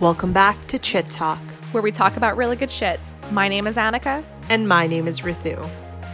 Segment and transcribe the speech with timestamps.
[0.00, 1.38] Welcome back to Chit Talk,
[1.70, 2.98] where we talk about really good shit.
[3.30, 4.24] My name is Annika.
[4.48, 5.64] and my name is Rithu.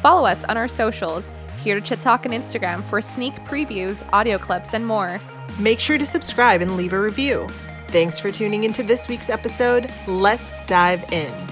[0.02, 1.30] Follow us on our socials,
[1.62, 5.18] here to Chit Talk on Instagram for sneak previews, audio clips, and more.
[5.58, 7.48] Make sure to subscribe and leave a review.
[7.88, 9.90] Thanks for tuning into this week's episode.
[10.06, 11.47] Let's dive in.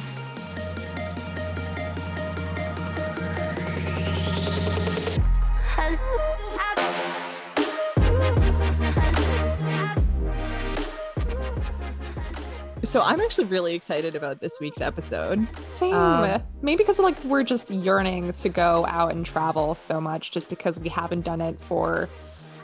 [12.87, 15.47] So I'm actually really excited about this week's episode.
[15.69, 15.93] Same.
[15.93, 20.49] Um, Maybe because like we're just yearning to go out and travel so much, just
[20.49, 22.09] because we haven't done it for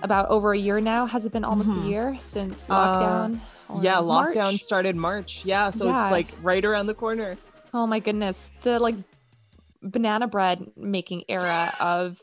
[0.01, 1.07] about over a year now.
[1.07, 1.85] Has it been almost Mhm.
[1.85, 3.41] a year since Uh, lockdown?
[3.69, 5.45] or yeah, lockdown started March.
[5.45, 6.05] Yeah, so Yeah.
[6.05, 7.37] it's like right around the corner.
[7.75, 8.95] Oh my goodness, the like
[9.83, 12.23] banana bread making era of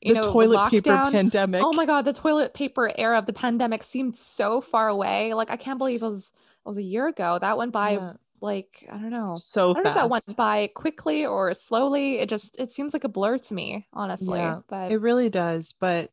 [0.00, 1.62] you the know toilet paper pandemic.
[1.64, 5.34] Oh my god, the toilet paper era of the pandemic seemed so far away.
[5.34, 6.32] Like I can't believe it was
[6.66, 7.38] was a year ago.
[7.40, 9.34] That went by Yeah, like I don't know.
[9.36, 12.18] so I don't know if that went by quickly or slowly.
[12.18, 14.38] It just it seems like a blur to me, honestly.
[14.38, 15.74] Yeah, but It really does.
[15.78, 16.10] But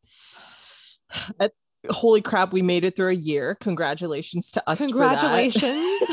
[1.39, 1.51] at,
[1.89, 3.55] holy crap, we made it through a year.
[3.59, 4.77] Congratulations to us.
[4.77, 5.63] congratulations.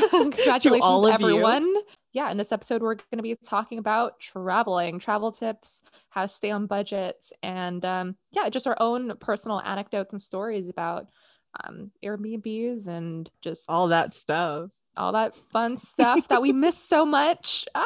[0.09, 1.27] congratulations, to all of you.
[1.27, 1.73] everyone.
[2.13, 6.27] Yeah, in this episode, we're going to be talking about traveling, travel tips, how to
[6.27, 11.07] stay on budget, and um, yeah, just our own personal anecdotes and stories about
[11.63, 14.71] um, Airbnbs and just All that stuff.
[14.97, 17.65] all that fun stuff that we miss so much.
[17.75, 17.83] Ah!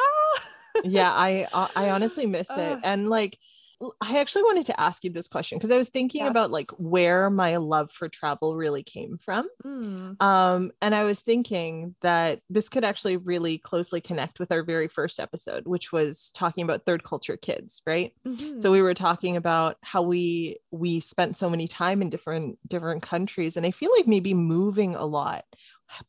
[0.84, 2.78] Yeah, I I I honestly miss it.
[2.82, 3.38] And like
[4.00, 7.28] I actually wanted to ask you this question because I was thinking about like where
[7.28, 9.48] my love for travel really came from.
[9.66, 14.62] Mm, Um, and I was thinking that this could actually really closely connect with our
[14.62, 18.12] very first episode, which was talking about third culture kids, right?
[18.26, 18.60] mhm.
[18.62, 23.02] so we were talking about how we we spent so many time in different different
[23.02, 25.44] countries and i feel like maybe moving a lot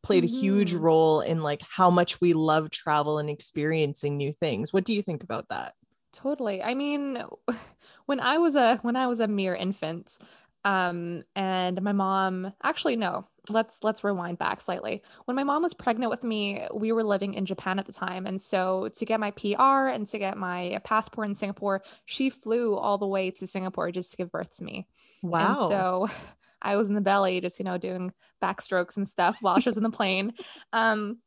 [0.03, 0.79] played a huge Mhm.
[0.81, 5.01] role in like how much we love travel and experiencing new things what do you
[5.01, 5.73] think about that
[6.17, 6.63] Totally.
[6.63, 7.21] I mean,
[8.07, 10.17] when I was a when I was a mere infant,
[10.65, 15.03] um, and my mom actually no, let's let's rewind back slightly.
[15.25, 18.25] When my mom was pregnant with me, we were living in Japan at the time,
[18.25, 22.75] and so to get my PR and to get my passport in Singapore, she flew
[22.75, 24.87] all the way to Singapore just to give birth to me.
[25.21, 26.07] wow And so
[26.63, 28.11] I was in the belly, just, you know, doing
[28.41, 30.33] backstrokes and stuff while she was in the plane.
[30.73, 31.19] Um,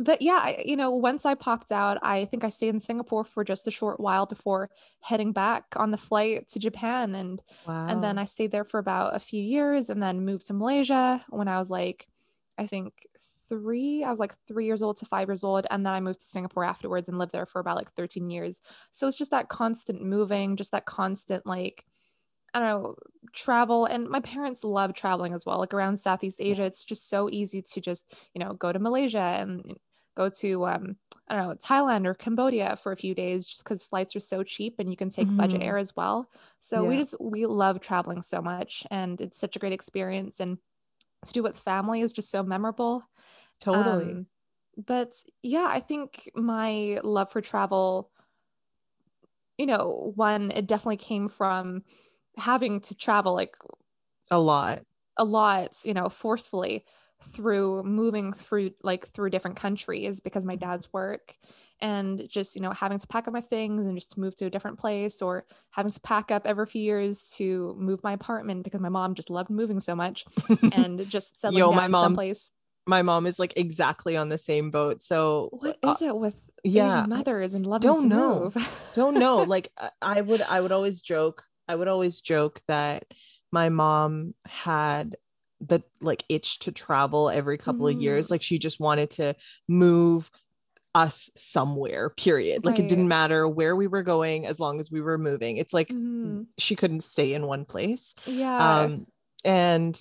[0.00, 3.22] but yeah, I, you know, once I popped out, I think I stayed in Singapore
[3.22, 7.14] for just a short while before heading back on the flight to Japan.
[7.14, 10.46] And wow and then I stayed there for about a few years and then moved
[10.46, 12.08] to Malaysia when I was like,
[12.56, 12.94] I think
[13.46, 15.66] three, I was like three years old to five years old.
[15.70, 18.62] And then I moved to Singapore afterwards and lived there for about like 13 years.
[18.92, 21.84] So it's just that constant moving, just that constant, like,
[22.54, 22.94] I don't know,
[23.34, 23.84] travel.
[23.84, 25.58] And my parents love traveling as well.
[25.58, 29.18] Like around Southeast Asia, it's just so easy to just, you know, go to Malaysia
[29.18, 29.76] and
[30.24, 30.96] go to, um,
[31.28, 34.42] I don't know, Thailand or Cambodia for a few days just because flights are so
[34.42, 35.62] cheap and you can take budget Mhm.
[35.62, 36.30] air as well.
[36.60, 40.40] So we just, we love traveling so much and it's such a great experience.
[40.40, 40.58] And
[41.26, 43.04] to do with family is just so memorable.
[43.60, 44.26] totally Um,
[44.76, 48.12] but yeah, I think my love for travel,
[49.58, 51.84] you know, one, it definitely came from
[52.36, 53.56] having to travel like
[54.30, 54.84] a lot
[55.16, 56.84] a lot, you know, forcefully
[57.22, 61.36] through moving through like through different countries because my dad's work
[61.82, 64.50] and just, you know, having to pack up my things and just move to a
[64.50, 68.80] different place or having to pack up every few years to move my apartment because
[68.80, 70.24] my mom just loved moving so much
[70.72, 72.50] and just settling Yo, down my mom's- someplace.
[72.86, 76.50] my mom is like exactly on the same boat so What uh, is it with
[76.62, 78.40] yeah, mothers and loving don't to know.
[78.54, 78.90] move?
[78.94, 83.04] don't know like i would i would always joke i would always joke that
[83.50, 85.16] my mom had
[85.60, 89.34] the like itch to travel every couple of years like she just wanted to
[89.68, 90.30] move
[90.94, 95.00] us somewhere period like it didn't matter where we were going as long as we
[95.00, 96.46] were moving it's like Mhm.
[96.58, 98.84] she couldn't stay in one place Yeah.
[98.84, 99.06] um
[99.44, 100.00] and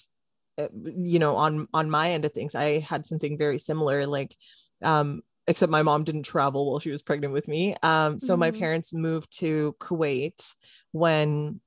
[0.57, 4.35] uh, you know on on my end of things i had something very similar like
[4.81, 8.49] um except my mom didn't travel while she was pregnant with me um so my
[8.49, 8.59] Mhm.
[8.59, 10.55] parents moved to kuwait
[10.91, 11.61] when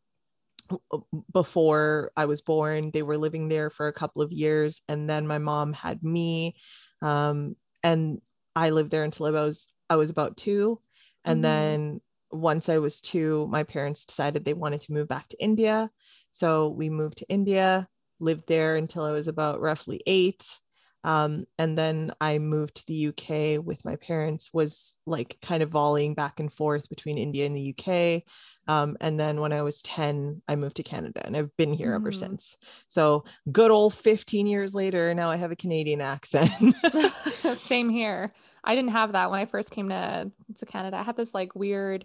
[1.33, 5.27] before i was born they were living there for a couple of years and then
[5.27, 6.55] my mom had me
[7.03, 8.21] um and
[8.57, 10.81] i lived there until i was i was about two
[11.25, 11.43] and Mhm.
[11.43, 15.91] then once i was two my parents decided they wanted to move back to india
[16.31, 17.89] so we moved to India,
[18.19, 20.62] lived there until I was about roughly eight.
[21.05, 25.71] Um, and then I moved to the UK with my parents, was like kind of
[25.71, 28.23] volleying back and forth between India and the UK.
[28.69, 31.93] Um, and then when I was 10, I moved to Canada and I've been here
[31.93, 31.97] mm.
[31.97, 32.57] ever since.
[32.89, 36.51] So good old 15 years later, now I have a Canadian accent.
[37.57, 38.33] Same here.
[38.65, 40.97] I didn't have that when I first came to, to Canada.
[40.99, 42.05] I had this like weird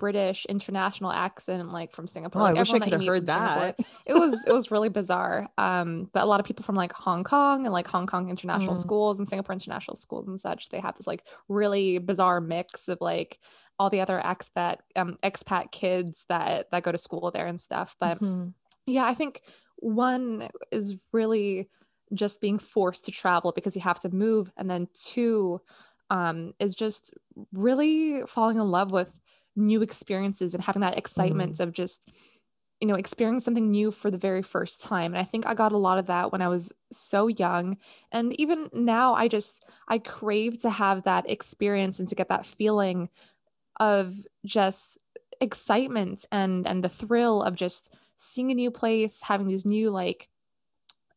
[0.00, 2.40] British international accent, like from Singapore.
[2.40, 3.78] Oh, like I wish I could have heard that.
[4.06, 5.50] it was it was really bizarre.
[5.58, 8.74] Um, but a lot of people from like Hong Kong and like Hong Kong international
[8.74, 8.78] mm.
[8.78, 12.96] schools and Singapore international schools and such, they have this like really bizarre mix of
[13.02, 13.38] like
[13.78, 17.94] all the other expat um expat kids that that go to school there and stuff.
[18.00, 18.48] But mm-hmm.
[18.86, 19.42] yeah, I think
[19.76, 21.68] one is really
[22.14, 25.60] just being forced to travel because you have to move, and then two
[26.08, 27.14] um, is just
[27.52, 29.20] really falling in love with
[29.60, 31.60] new experiences and having that excitement mm.
[31.60, 32.10] of just
[32.80, 35.72] you know experiencing something new for the very first time and i think i got
[35.72, 37.76] a lot of that when i was so young
[38.10, 42.46] and even now i just i crave to have that experience and to get that
[42.46, 43.08] feeling
[43.78, 44.14] of
[44.44, 44.98] just
[45.40, 50.28] excitement and and the thrill of just seeing a new place having these new like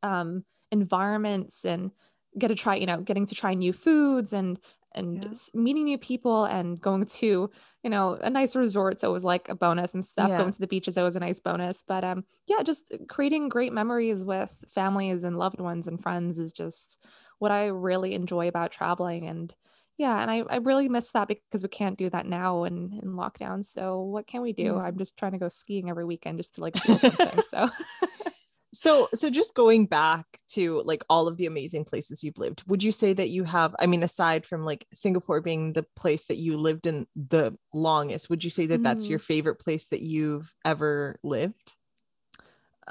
[0.02, 1.92] um environments and
[2.38, 4.60] get to try you know getting to try new foods and
[4.96, 5.62] and yeah.
[5.62, 7.50] meeting new people and going to
[7.84, 10.38] you know a nice resort so it was like a bonus and stuff yeah.
[10.38, 13.74] going to the beaches it was a nice bonus but um yeah just creating great
[13.74, 17.04] memories with families and loved ones and friends is just
[17.40, 19.54] what i really enjoy about traveling and
[19.98, 23.14] yeah and i, I really miss that because we can't do that now in, in
[23.14, 24.78] lockdown so what can we do yeah.
[24.78, 27.70] i'm just trying to go skiing every weekend just to like feel something so
[28.74, 32.84] so so just going back to like all of the amazing places you've lived would
[32.84, 36.38] you say that you have i mean aside from like singapore being the place that
[36.38, 38.84] you lived in the longest would you say that mm.
[38.84, 39.24] that's your mm.
[39.24, 41.74] favorite place that you've ever lived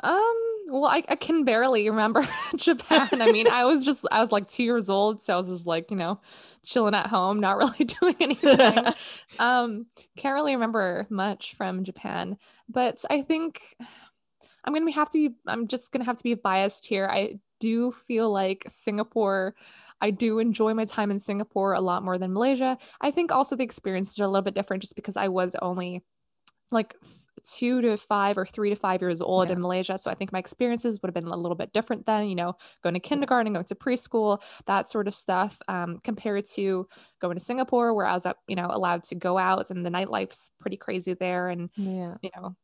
[0.03, 0.39] um
[0.69, 2.27] well I, I can barely remember
[2.57, 5.49] japan i mean i was just i was like two years old so i was
[5.49, 6.21] just like you know
[6.65, 8.95] chilling at home not really doing anything
[9.41, 9.87] um
[10.17, 12.39] can't really remember much from japan
[12.69, 13.61] but i think
[14.65, 17.07] I'm gonna have to be I'm just gonna have to be biased here.
[17.07, 19.55] I do feel like Singapore
[20.01, 22.77] I do enjoy my time in Singapore a lot more than Malaysia.
[23.01, 26.03] I think also the experience is a little bit different just because I was only
[26.73, 26.97] like
[27.45, 29.55] two to five or three to five years old yeah.
[29.55, 29.99] in Malaysia.
[29.99, 32.57] So I think my experiences would have been a little bit different then, you know,
[32.83, 36.89] going to kindergarten, going to preschool, that sort of stuff, um, compared to
[37.21, 39.91] going to Singapore where I was, up, you know, allowed to go out and the
[39.91, 41.49] nightlife's pretty crazy there.
[41.49, 42.15] And, yeah.
[42.23, 42.57] you know,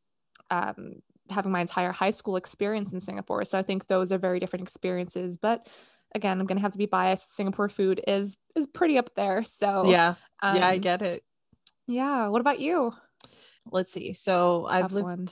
[0.50, 0.94] um,
[1.30, 3.44] having my entire high school experience in Singapore.
[3.44, 5.36] So I think those are very different experiences.
[5.36, 5.68] But
[6.14, 7.34] again, I'm gonna have to be biased.
[7.34, 9.44] Singapore food is is pretty up there.
[9.44, 11.22] So yeah, um, yeah, I um, get it.
[11.86, 12.28] Yeah.
[12.28, 12.94] What about you?
[13.70, 14.12] Let's see.
[14.12, 15.04] So I've lived.
[15.04, 15.26] One.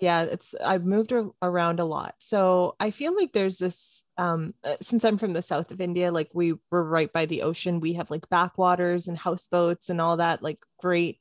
[0.00, 2.16] Yeah, it's I've moved around a lot.
[2.18, 6.10] So I feel like there's this um uh, since I'm from the south of India,
[6.10, 7.80] like we were right by the ocean.
[7.80, 11.20] We have like backwaters and houseboats and all that like great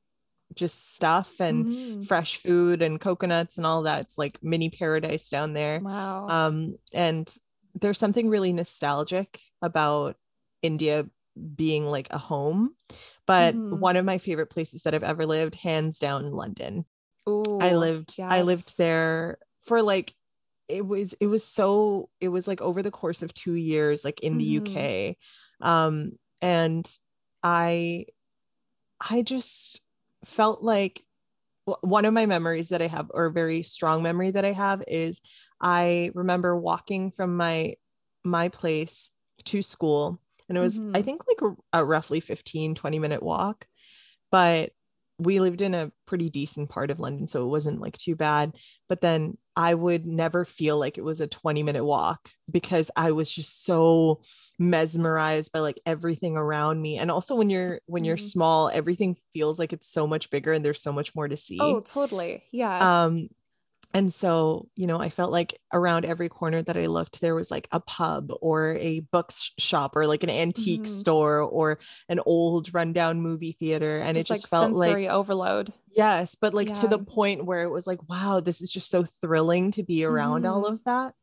[0.55, 2.01] just stuff and mm-hmm.
[2.03, 4.01] fresh food and coconuts and all that.
[4.01, 5.79] It's like mini paradise down there.
[5.79, 6.27] Wow.
[6.27, 7.33] Um, and
[7.75, 10.15] there's something really nostalgic about
[10.61, 11.07] India
[11.55, 12.75] being like a home.
[13.25, 13.79] But mm-hmm.
[13.79, 16.85] one of my favorite places that I've ever lived, hands down, London.
[17.27, 18.31] Ooh, I lived, yes.
[18.31, 20.13] I lived there for like
[20.67, 24.19] it was it was so it was like over the course of two years like
[24.21, 24.77] in the mm-hmm.
[24.77, 26.97] uk um and
[27.43, 28.05] i
[28.99, 29.81] i just
[30.25, 31.03] felt like
[31.81, 34.83] one of my memories that I have, or a very strong memory that I have,
[34.87, 35.21] is
[35.61, 37.75] I remember walking from my
[38.23, 39.11] my place
[39.45, 40.19] to school,
[40.49, 40.95] and it was mm-hmm.
[40.95, 43.67] I think like a, a roughly 15 20 minute walk,
[44.31, 44.71] but
[45.19, 48.53] we lived in a pretty decent part of London, so it wasn't like too bad.
[48.89, 53.11] But then I would never feel like it was a 20 minute walk because I
[53.11, 54.21] was just so
[54.57, 56.97] mesmerized by like everything around me.
[56.97, 58.25] And also when you're when you're mm-hmm.
[58.25, 61.59] small, everything feels like it's so much bigger and there's so much more to see.
[61.61, 62.43] Oh, totally.
[62.51, 63.03] Yeah.
[63.03, 63.29] Um
[63.93, 67.51] and so, you know, I felt like around every corner that I looked, there was
[67.51, 70.91] like a pub or a bookshop or like an antique mm-hmm.
[70.91, 71.77] store or
[72.09, 73.99] an old rundown movie theater.
[73.99, 75.73] And just it just like felt like sensory overload.
[75.95, 76.33] Yes.
[76.33, 76.73] But like yeah.
[76.73, 80.03] to the point where it was like, wow, this is just so thrilling to be
[80.03, 80.51] around mm-hmm.
[80.51, 81.13] all of that.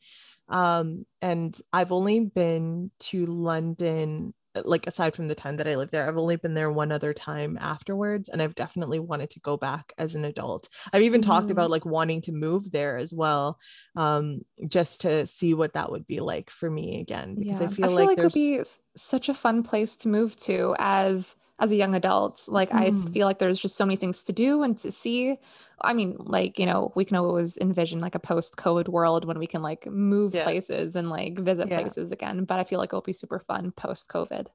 [0.48, 5.92] Um, and I've only been to London like aside from the time that I lived
[5.92, 9.56] there, I've only been there one other time afterwards, and I've definitely wanted to go
[9.56, 10.68] back as an adult.
[10.92, 11.30] I've even mm-hmm.
[11.30, 11.72] talked about mm.
[11.72, 13.58] like wanting to move there as well,
[13.96, 17.36] um, just to see what that would be like for me again.
[17.36, 17.66] Because yeah.
[17.66, 18.62] I, feel I feel like, like it would be
[18.96, 22.46] such a fun place to move to as as a young adult.
[22.48, 23.12] Like I Mm.
[23.12, 25.38] feel like there's just so many things to do and to see.
[25.82, 29.46] I mean, like, you know, we can always envision like a post-COVID world when we
[29.46, 30.42] can like move Yeah.
[30.44, 31.76] places and like visit Yeah.
[31.76, 32.44] places again.
[32.44, 34.48] But I feel like it'll be super fun post-COVID.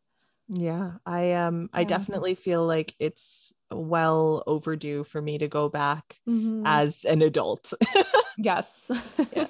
[0.47, 6.21] Yeah, I um I definitely feel like it's well overdue for me to go back
[6.27, 6.61] Mhm.
[6.65, 7.73] as an adult.
[8.37, 8.91] yes.
[9.35, 9.47] Yeah.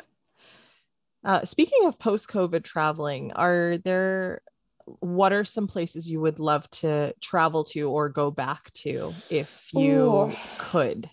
[1.23, 4.41] Uh, speaking of post-COVID traveling, are there
[4.85, 9.73] what are some places you would love to travel to or go back to if
[9.73, 10.31] you Ooh.
[10.57, 11.09] could?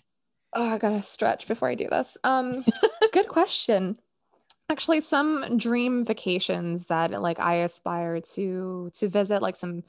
[0.53, 2.17] Oh, I gotta stretch before I do this.
[2.23, 2.63] Um,
[3.11, 3.95] good question.
[4.69, 9.83] Actually, some dream vacations that like I aspire to to visit, like some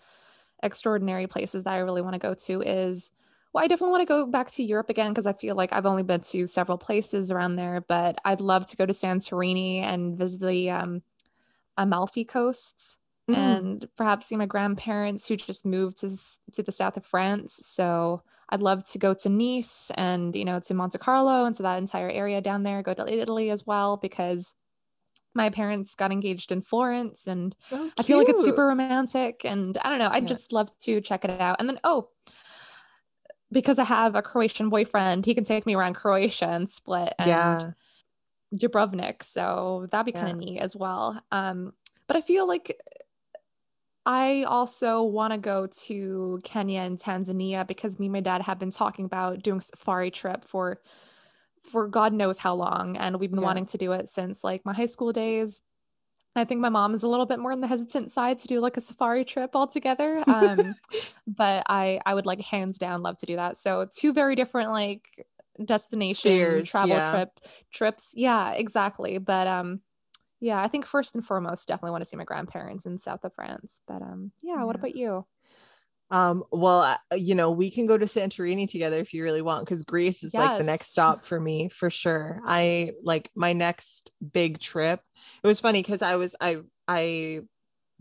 [0.62, 3.12] extraordinary places that I really want to go to is
[3.52, 5.86] well, I definitely want to go back to Europe again because I feel like I've
[5.86, 10.18] only been to several places around there, but I'd love to go to Santorini and
[10.18, 11.02] visit the um,
[11.76, 12.98] Amalfi Coast
[13.30, 16.16] Mm, and perhaps see my grandparents who just moved to
[16.52, 17.58] to the south of France.
[17.62, 21.62] So I'd love to go to Nice and you know to Monte Carlo and to
[21.62, 22.82] that entire area down there.
[22.82, 24.54] Go to Italy as well because
[25.34, 29.76] my parents got engaged in Florence and oh, I feel like it's super romantic and
[29.82, 30.10] I don't know.
[30.10, 30.28] I'd Yeah.
[30.28, 31.56] just love to check it out.
[31.58, 32.10] And then oh,
[33.50, 37.28] because I have a Croatian boyfriend, he can take me around Croatia and Split and
[37.28, 37.70] yeah.
[38.54, 39.22] Dubrovnik.
[39.22, 41.20] So that'd be kind of neat as well.
[41.32, 41.72] Um,
[42.06, 42.78] but I feel like
[44.06, 48.58] I also want to go to Kenya and Tanzania because me and my dad have
[48.58, 50.80] been talking about doing a safari trip for
[51.62, 52.96] for God knows how long.
[52.96, 53.46] And we've been Yeah.
[53.46, 55.62] wanting to do it since like my high school days.
[56.36, 58.60] I think my mom is a little bit more on the hesitant side to do
[58.60, 60.24] like a safari trip altogether.
[60.28, 60.74] Um,
[61.26, 63.56] but I I would like hands down love to do that.
[63.56, 65.26] So two very different like
[65.64, 67.10] destination Spheres, travel yeah.
[67.10, 67.30] trip
[67.72, 68.12] trips.
[68.16, 69.18] Yeah, exactly.
[69.18, 69.80] But um
[70.44, 73.34] yeah, I think first and foremost definitely want to see my grandparents in south of
[73.34, 73.80] France.
[73.88, 75.26] But um yeah, what about you?
[76.10, 79.64] Um, well, uh, you know, we can go to Santorini together if you really want,
[79.64, 82.40] because Greece is like the next stop for me for sure.
[82.46, 85.00] I like my next big trip.
[85.42, 87.40] It was funny because I was I I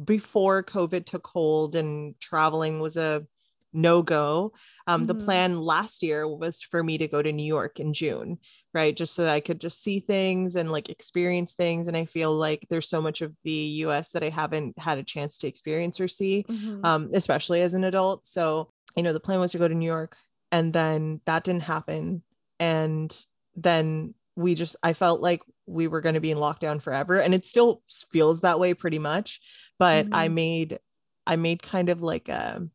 [0.04, 3.26] before COVID took hold and traveling was a
[3.74, 4.54] no go.
[4.88, 5.20] Um, the Mhm.
[5.20, 8.38] plan last year was for me to go to New York in June,
[8.74, 8.96] right?
[8.96, 11.88] Just so that I could just see things and like experience things.
[11.88, 15.04] And I feel like there's so much of the US that I haven't had a
[15.04, 16.86] chance to experience or see Mhm.
[16.86, 18.28] um, especially as an adult.
[18.28, 20.16] So, you know, the plan was to go to New York
[20.52, 22.24] and then that didn't happen.
[22.60, 23.16] And
[23.56, 27.20] then we just, I felt like we were going to be in lockdown forever.
[27.22, 29.40] And it still feels that way pretty much.
[29.80, 30.34] But I Mhm.
[30.34, 30.80] made,
[31.26, 32.68] I made kind of like a,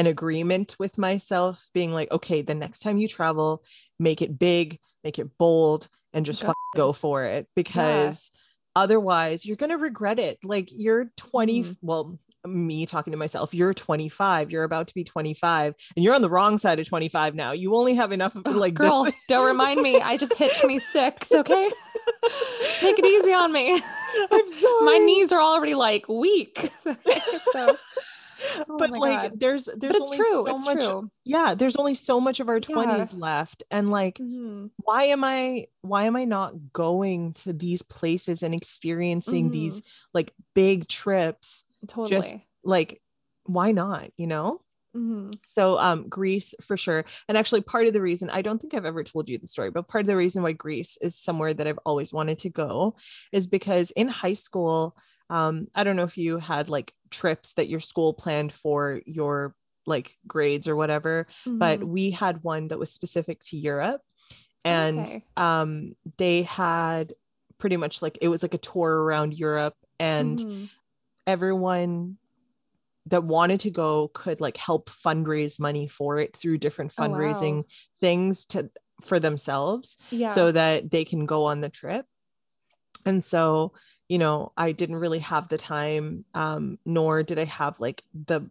[0.00, 3.62] an agreement with myself being like, okay, the next time you travel,
[3.98, 8.30] make it big, make it bold, and just fuck go for it because
[8.74, 10.38] otherwise you're going to regret it.
[10.42, 11.76] Like you're 20, Mhm.
[11.82, 16.22] well, me talking to myself, you're 25, you're about to be 25, and you're on
[16.22, 17.52] the wrong side of 25 now.
[17.52, 19.14] You only have enough of like girl, this.
[19.28, 20.00] don't remind me.
[20.00, 21.32] I just hit 26.
[21.32, 21.70] Okay.
[22.78, 23.82] Take it easy on me.
[24.30, 24.84] I'm sorry.
[24.86, 26.72] My knees are already like weak.
[27.52, 27.76] so,
[28.68, 29.40] oh but like God.
[29.40, 30.44] there's there's only true.
[30.44, 31.10] so it's much true.
[31.24, 32.76] yeah there's only so much of our Yeah.
[32.76, 34.70] 20s left and like Mhm.
[34.78, 39.52] why am i why am i not going to these places and experiencing Mm-hmm.
[39.52, 39.82] these
[40.14, 42.10] like big trips Totally.
[42.10, 43.00] just like
[43.44, 44.60] why not you know
[44.96, 45.32] Mhm.
[45.46, 48.84] so um greece for sure and actually part of the reason i don't think i've
[48.84, 51.66] ever told you the story but part of the reason why greece is somewhere that
[51.68, 52.96] i've always wanted to go
[53.30, 54.96] is because in high school
[55.30, 59.54] um i don't know if you had like trips that your school planned for your
[59.86, 61.88] like grades or whatever but Mhm.
[61.88, 64.02] we had one that was specific to Europe
[64.64, 65.24] and Okay.
[65.38, 67.14] um they had
[67.58, 70.68] pretty much like it was like a tour around Europe and Mhm.
[71.26, 72.18] everyone
[73.06, 77.08] that wanted to go could like help fundraise money for it through different Oh, wow.
[77.08, 77.64] fundraising
[78.00, 78.70] things to
[79.02, 80.28] for themselves yeah.
[80.28, 82.04] so that they can go on the trip
[83.06, 83.72] and so
[84.08, 88.48] you know i didn't really have the time um nor did i have like the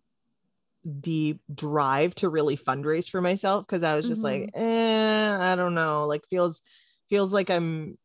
[0.85, 5.75] the drive to really fundraise for myself because i was just like eh, i don't
[5.75, 6.05] know.
[6.07, 6.61] Like feels
[7.09, 7.97] feels like i'm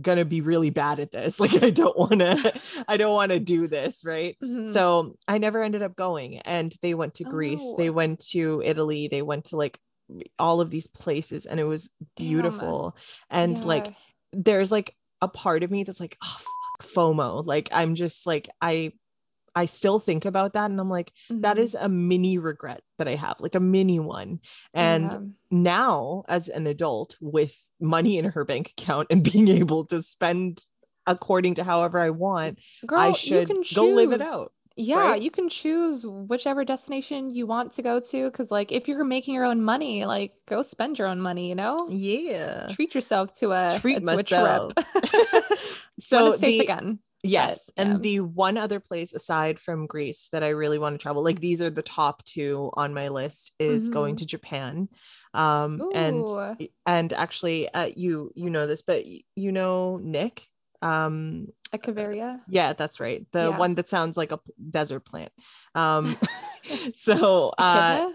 [0.00, 1.38] gonna be really bad at this.
[1.40, 4.36] Like i don't want to i don't want to do this right?
[4.42, 4.68] Mhm.
[4.68, 8.62] so i never ended up going and they went to Oh, greece they went to
[8.64, 9.78] italy they went to like
[10.38, 12.26] all of these places and it was Damn.
[12.26, 12.96] beautiful.
[13.30, 13.94] And like
[14.32, 18.48] there's like a part of me that's like oh fuck, fomo like i'm just like
[18.60, 18.92] i
[19.54, 21.60] i still think about that and i'm like that Mhm.
[21.60, 24.40] is a mini regret that i have like a mini one
[24.74, 25.18] and Yeah.
[25.50, 30.66] now as an adult with money in her bank account and being able to spend
[31.06, 34.96] according to however i want Girl, i you should can go live it out Yeah,
[35.12, 35.22] right?
[35.22, 38.30] you can choose whichever destination you want to go to.
[38.30, 41.54] Cause like if you're making your own money, like go spend your own money, you
[41.54, 41.78] know?
[41.90, 42.66] Yeah.
[42.70, 44.74] Treat yourself to a, Treat a myself.
[45.06, 45.44] trip.
[45.98, 46.98] so it's safe the, again.
[47.22, 47.70] Yes.
[47.74, 47.92] But, yeah.
[47.94, 51.40] And the one other place aside from Greece that I really want to travel, like
[51.40, 54.18] these are the top two on my list, is going Mhm.
[54.18, 54.88] to Japan.
[55.32, 56.56] Um and Ooh.
[56.84, 60.48] and actually uh, you you know this, but you know Nick.
[60.82, 62.40] Um Echeveria.
[62.48, 63.26] yeah, that's right.
[63.32, 63.58] The Yeah.
[63.58, 64.40] one that sounds like a
[64.70, 65.32] desert plant.
[65.74, 66.16] Um
[66.92, 68.10] so uh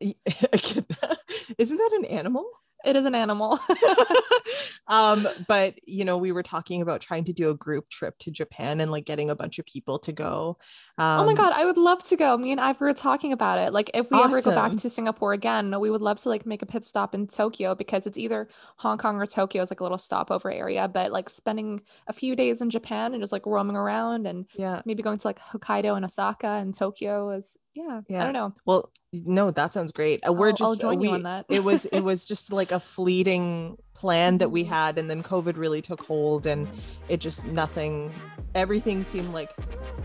[0.00, 1.18] Echidna?
[1.58, 2.46] isn't that an animal?
[2.84, 3.58] It is an animal.
[4.88, 8.30] um but you know we were talking about trying to do a group trip to
[8.30, 10.58] japan and like getting a bunch of people to go
[11.00, 12.36] um, oh my god, I would love to go.
[12.36, 13.72] Me and Ivor were talking about it.
[13.72, 16.60] Like if we ever go back to Singapore again, we would love to like make
[16.60, 19.82] a pit stop in Tokyo because it's either Hong Kong or Tokyo is like a
[19.82, 20.88] little stopover area.
[20.88, 24.82] But like spending a few days in Japan and just like roaming around and yeah
[24.84, 28.00] maybe going to like Hokkaido and Osaka and Tokyo is yeah.
[28.08, 28.20] Yeah.
[28.20, 28.52] I don't know.
[28.66, 31.46] well no that sounds great Uh, we're I'll- I'll join we, you on that.
[31.48, 34.68] it was it was just like a fleeting plan that we Mhm.
[34.68, 36.66] had and then covid really took hold and
[37.08, 38.10] it just nothing
[38.54, 39.50] everything seemed like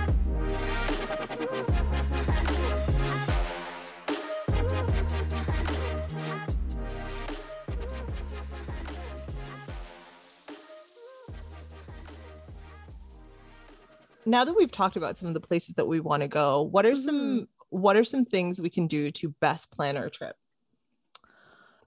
[14.26, 16.84] now that we've talked about some of the places that we want to go what
[16.86, 20.36] are some what are some things we can do to best plan our trip?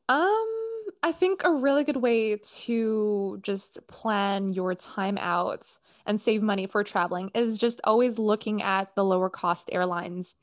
[0.09, 0.49] Um,
[1.01, 6.67] I think a really good way to just plan your time out and save money
[6.67, 10.35] for traveling is just always looking at the lower cost airlines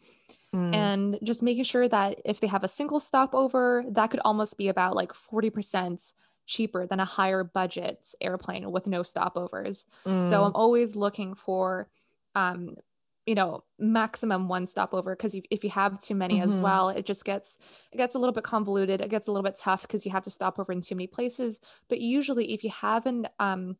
[0.53, 4.59] Mm, and just making sure that if they have a single stopover, that could almost
[4.59, 6.15] be about like 40%
[6.47, 9.87] cheaper than a higher budget airplane with no stopovers.
[10.17, 11.89] So mm, I'm always looking for
[12.35, 12.77] um
[13.31, 16.63] you know maximum one stopover because if, if you have too many as Mhm.
[16.63, 17.59] well it just gets
[17.93, 20.25] it gets a little bit convoluted it gets a little bit tough because you have
[20.25, 21.61] to stop over in too many places.
[21.89, 23.77] But usually if you have an um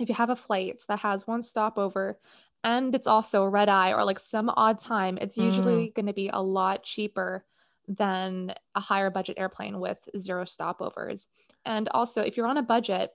[0.00, 2.18] if you have a flight that has one stopover
[2.64, 6.12] and it's also a red eye or like some odd time it's usually going to
[6.12, 7.44] be a lot cheaper
[7.88, 11.26] than a higher budget airplane with zero stopovers.
[11.64, 13.10] And also if you're on a budget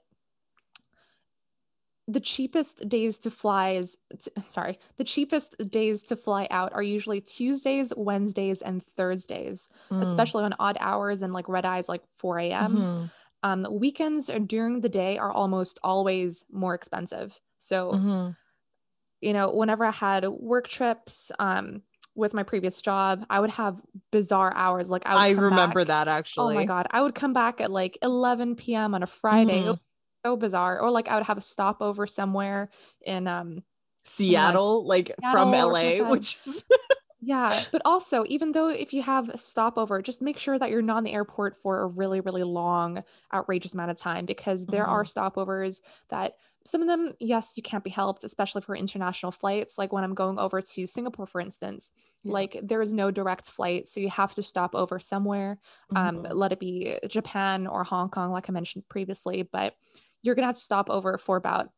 [2.10, 6.82] the cheapest days to fly is t- sorry the cheapest days to fly out are
[6.82, 12.02] usually tuesdays wednesdays and thursdays mm, especially on odd hours and like red eyes like
[12.18, 13.10] 4 a.m mhm,
[13.42, 18.36] um weekends or during the day are almost always more expensive so mhm.
[19.20, 21.82] you know whenever i had work trips um
[22.14, 23.76] with my previous job i would have
[24.10, 26.54] bizarre hours like i, would I remember back- that actually.
[26.56, 28.94] Oh my god, I would come back at like 11 p.m.
[28.94, 29.62] on a Friday.
[29.62, 29.66] Mhm.
[29.68, 29.78] was
[30.24, 30.80] so bizarre.
[30.80, 32.70] Or like I would have a stopover somewhere
[33.04, 33.62] in um
[34.04, 36.64] Seattle, like from Seattle or LA, which is
[37.20, 40.82] yeah, but also even though if you have a stopover, just make sure that you're
[40.82, 43.02] not in the airport for a really really long
[43.34, 47.82] outrageous amount of time because there are stopovers that some of them yes, you can't
[47.84, 51.90] be helped especially for international flights like when I'm going over to Singapore for instance.
[52.22, 52.32] Yeah.
[52.32, 55.58] Like there is no direct flight, so you have to stop over somewhere
[55.96, 56.30] um, Mhm.
[56.30, 59.74] let it be Japan or Hong Kong, like I mentioned previously, but
[60.22, 61.70] you're gonna have to stop over for about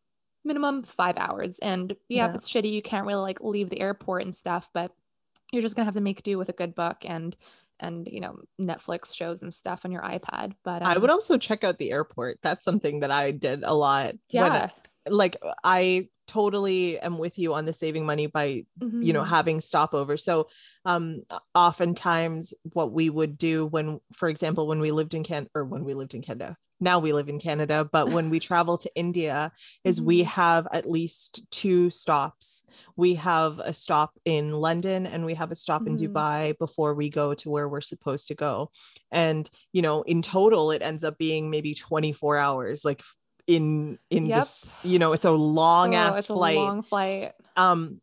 [0.44, 1.59] minimum five hours.
[1.59, 2.35] And yeah, Yeah.
[2.35, 4.92] it's shitty, you can't really like leave the airport and stuff, but
[5.53, 7.37] you're just gonna have to make do with a good book and
[7.81, 10.53] and you know Netflix shows and stuff on your iPad.
[10.64, 12.38] But I um, would also check out the airport.
[12.42, 14.07] That's something that I did a lot.
[14.07, 14.68] when- yeah,
[15.09, 18.64] like I totally am with you on the saving money by
[19.00, 19.26] you know Mhm.
[19.26, 20.46] having stopover so
[20.85, 21.22] um
[21.57, 25.83] oftentimes what we would do when for example when we lived in can or when
[25.85, 29.53] we lived in canada now we live in canada but when we travel to india
[29.85, 30.25] is we Mhm.
[30.27, 32.62] have at least two stops
[32.97, 36.12] we have a stop in london and we have a stop in Mhm.
[36.12, 38.71] dubai before we go to where we're supposed to go
[39.11, 43.03] and you know in total it ends up being maybe 24 hours like
[43.47, 44.38] in in Yep.
[44.38, 47.33] this you know it's a long Oh, ass it's flight a long flight.
[47.57, 48.01] um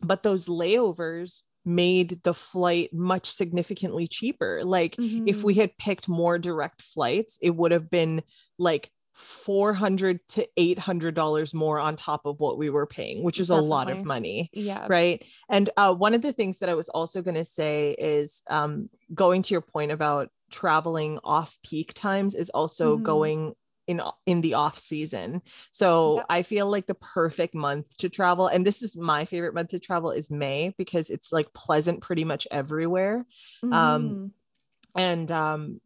[0.00, 5.60] but those layovers made the flight much significantly cheaper like if we Mhm.
[5.60, 8.22] had picked more direct flights it would have been
[8.58, 13.48] like 400 to 800 dollars more on top of what we were paying which is
[13.50, 16.88] a lot of money yeah, right and uh, one of the things that i was
[16.88, 22.34] also going to say is um, going to your point about traveling off peak times
[22.34, 23.02] is also Mhm.
[23.02, 23.54] going
[23.86, 25.42] in in the off season
[25.72, 26.26] so Yep.
[26.28, 29.78] i feel like the perfect month to travel and this is my favorite month to
[29.78, 33.26] travel is may because it's like pleasant pretty much everywhere
[33.70, 34.30] um, Mhm.
[34.96, 35.80] and um,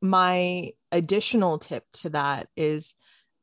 [0.00, 2.94] my additional tip to that is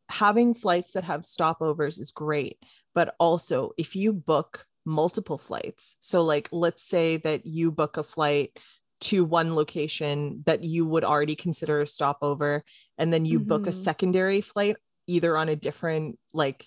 [0.10, 2.60] having flights that have stopovers is great,
[2.94, 8.04] but also if you book multiple flights, so like let's say that you book a
[8.04, 8.58] flight
[9.02, 12.64] to one location that you would already consider a stopover
[12.98, 13.48] and then you mm-hmm.
[13.50, 13.80] book a mm-hmm.
[13.80, 14.78] secondary flight
[15.08, 16.66] either on a different like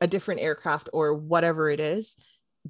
[0.00, 2.16] a different aircraft or whatever it is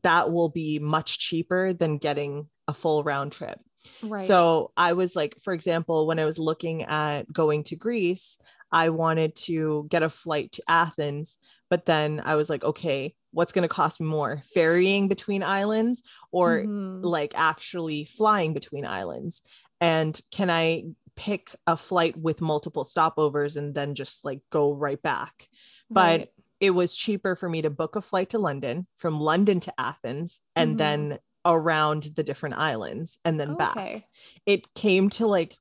[0.02, 3.58] that will be much cheaper than getting a full round trip
[4.02, 4.20] right.
[4.20, 8.38] so i was like for example when i was looking at going to greece
[8.70, 13.52] i wanted to get a flight to athens but then i was like okay what's
[13.52, 17.02] going to cost more ferrying between islands or mm-hmm.
[17.02, 19.42] like actually flying between islands
[19.80, 20.84] and can i
[21.16, 25.48] pick a flight with multiple stopovers and then just like go right back
[25.90, 26.20] right.
[26.20, 29.72] but it was cheaper for me to book a flight to london from london to
[29.78, 30.76] athens and mm-hmm.
[30.78, 33.58] then around the different islands and then okay.
[33.58, 34.04] back
[34.46, 35.56] it came to like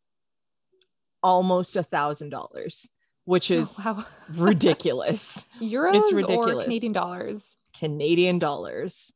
[1.23, 2.89] almost a thousand dollars
[3.29, 4.05] which is oh, wow.
[4.43, 5.45] ridiculous.
[5.61, 6.57] Euros it's ridiculous.
[6.57, 7.57] or Canadian dollars?
[7.77, 9.13] Canadian dollars.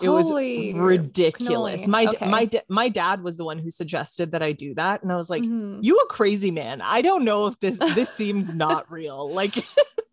[0.00, 1.84] It was ridiculous.
[1.84, 1.88] Cannoli.
[1.88, 2.28] My okay.
[2.28, 5.30] my my dad was the one who suggested that I do that, and I was
[5.30, 5.80] like, mm-hmm.
[5.82, 6.80] "You a crazy man?
[6.80, 9.56] I don't know if this this seems not real." Like,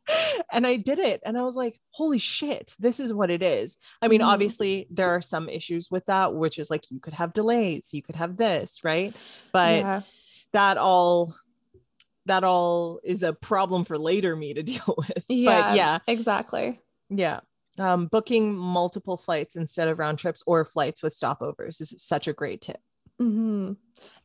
[0.52, 3.78] and I did it, and I was like, "Holy shit, this is what it is."
[4.02, 4.30] I mean, mm-hmm.
[4.30, 8.02] obviously there are some issues with that, which is like you could have delays, you
[8.02, 9.14] could have this, right?
[9.52, 10.02] But yeah.
[10.54, 11.36] that all
[12.26, 15.26] that all is a problem for later me to deal with.
[15.28, 16.80] Yeah, but yeah, exactly.
[17.10, 17.42] Yeah.
[17.80, 22.34] Um, booking multiple flights instead of round trips or flights with stopovers is such a
[22.34, 22.78] great tip.
[23.20, 23.74] Mm-hmm.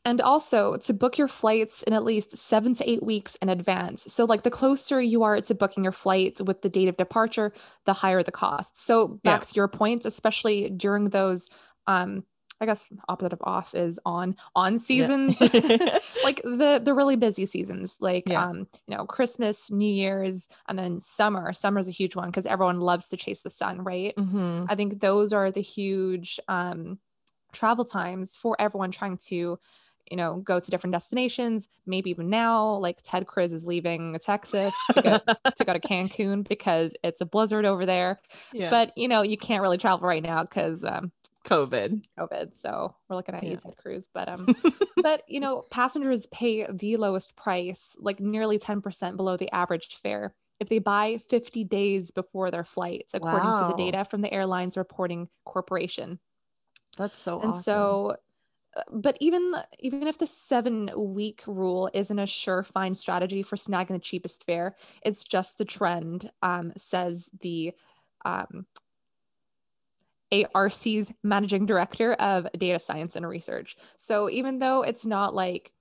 [0.04, 4.12] And also to book your flights in at least seven to eight weeks in advance.
[4.12, 7.52] So, like, the closer you are to booking your flight with the date of departure,
[7.84, 8.82] the higher the cost.
[8.82, 9.44] So, back yeah.
[9.44, 11.50] to your points, especially during those
[11.86, 12.24] um,
[12.60, 15.98] I guess opposite of off is on on seasons, yeah.
[16.24, 18.44] like the the really busy seasons, like yeah.
[18.44, 21.52] um you know Christmas, New Year's, and then summer.
[21.52, 24.14] Summer's a huge one because everyone loves to chase the sun, right?
[24.16, 24.64] Mm-hmm.
[24.68, 26.98] I think those are the huge um
[27.52, 29.58] travel times for everyone trying to
[30.10, 31.68] you know, go to different destinations.
[31.86, 35.18] Maybe even now, like Ted Cruz is leaving Texas to go
[35.56, 38.18] to go to Cancun because it's a blizzard over there.
[38.52, 38.70] Yeah.
[38.70, 41.12] But you know, you can't really travel right now because um,
[41.44, 42.04] COVID.
[42.18, 42.54] COVID.
[42.54, 43.56] So we're looking at yeah.
[43.56, 44.54] Ted Cruz, but um,
[45.02, 49.96] but you know, passengers pay the lowest price, like nearly ten percent below the average
[50.02, 53.68] fare, if they buy fifty days before their flights, according wow.
[53.68, 56.18] to the data from the Airlines Reporting Corporation.
[56.96, 57.62] That's so and awesome.
[57.62, 58.16] so
[58.76, 63.56] uh, but even even if the seven week rule isn't a sure surefire strategy for
[63.56, 67.72] snagging the cheapest fare, it's just the trend, um, says the
[68.24, 68.66] um,
[70.32, 73.76] ARC's managing director of data science and research.
[73.96, 75.72] So even though it's not like,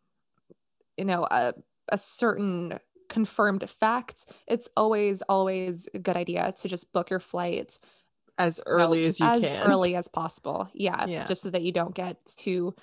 [0.96, 1.54] you know, a,
[1.90, 2.80] a certain
[3.10, 7.78] confirmed fact, it's always, always a good idea to just book your flight
[8.38, 9.68] as early as you as can.
[9.70, 10.70] early as possible.
[10.74, 11.26] Yeah, yeah.
[11.26, 12.76] Just so that you don't get too,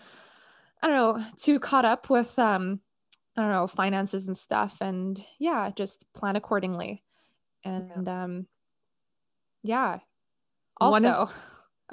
[0.83, 2.81] I don't know, too caught up with, um,
[3.37, 4.79] I don't know, finances and stuff.
[4.81, 7.03] And yeah, just plan accordingly.
[7.65, 8.25] And, yeah.
[8.25, 8.47] um,
[9.63, 9.99] yeah.
[10.81, 11.33] Also, of,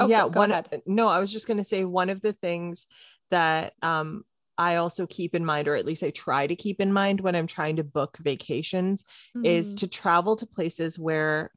[0.02, 0.52] Oh, yeah, go, one.
[0.52, 0.82] Ahead.
[0.86, 2.88] No, I was just going to say one of the things
[3.30, 4.24] that um,
[4.58, 7.36] I also keep in mind, or at least I try to keep in mind when
[7.36, 9.04] I'm trying to book vacations,
[9.36, 9.46] mm-hmm.
[9.46, 11.52] is to travel to places where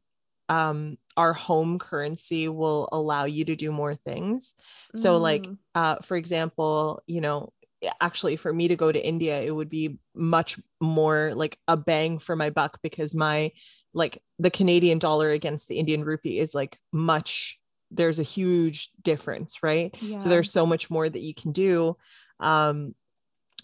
[0.49, 4.55] um, our home currency will allow you to do more things.
[4.95, 5.21] So, mm.
[5.23, 7.53] like, uh, for example, you know,
[8.01, 12.19] actually for me to go to India, it would be much more like a bang
[12.19, 13.53] for my buck because my
[13.93, 17.61] like the Canadian dollar against the Indian rupee is like much
[17.95, 19.95] there's a huge difference, right?
[20.01, 20.19] Yeah.
[20.19, 21.97] So there's so much more that you can do.
[22.41, 22.95] Um,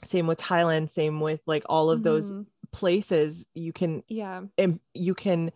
[0.05, 2.05] same with Thailand, same with like all of mm-hmm.
[2.05, 2.33] those
[2.73, 3.47] places.
[3.55, 4.43] You can, yeah,
[4.95, 5.53] you can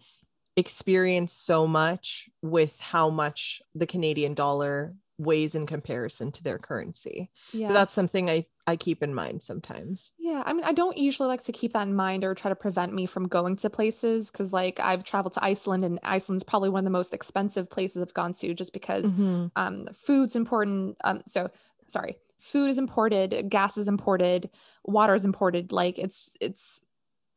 [0.57, 7.31] experience so much with how much the Canadian dollar weighs in comparison to their currency.
[7.53, 7.69] Yeah.
[7.69, 10.13] So that's something I I keep in mind sometimes.
[10.19, 12.57] Yeah, I mean I don't usually like to keep that in mind or try to
[12.57, 16.71] prevent me from going to places cuz like I've traveled to Iceland and Iceland's probably
[16.71, 19.47] one of the most expensive places I've gone to just because mm-hmm.
[19.57, 21.51] um food's important um so
[21.87, 24.51] sorry, food is imported, gas is imported,
[24.85, 26.81] water is imported like it's it's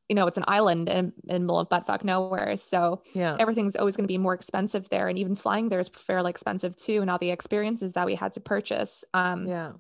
[0.10, 2.56] you know, it's an island in, in the middle of buttfuck nowhere.
[2.58, 5.08] So yeah, everything's always going to be more expensive there.
[5.10, 7.02] And even flying there is fairly expensive too.
[7.02, 9.04] And all the experiences that we had to purchase.
[9.14, 9.74] Um, yeah.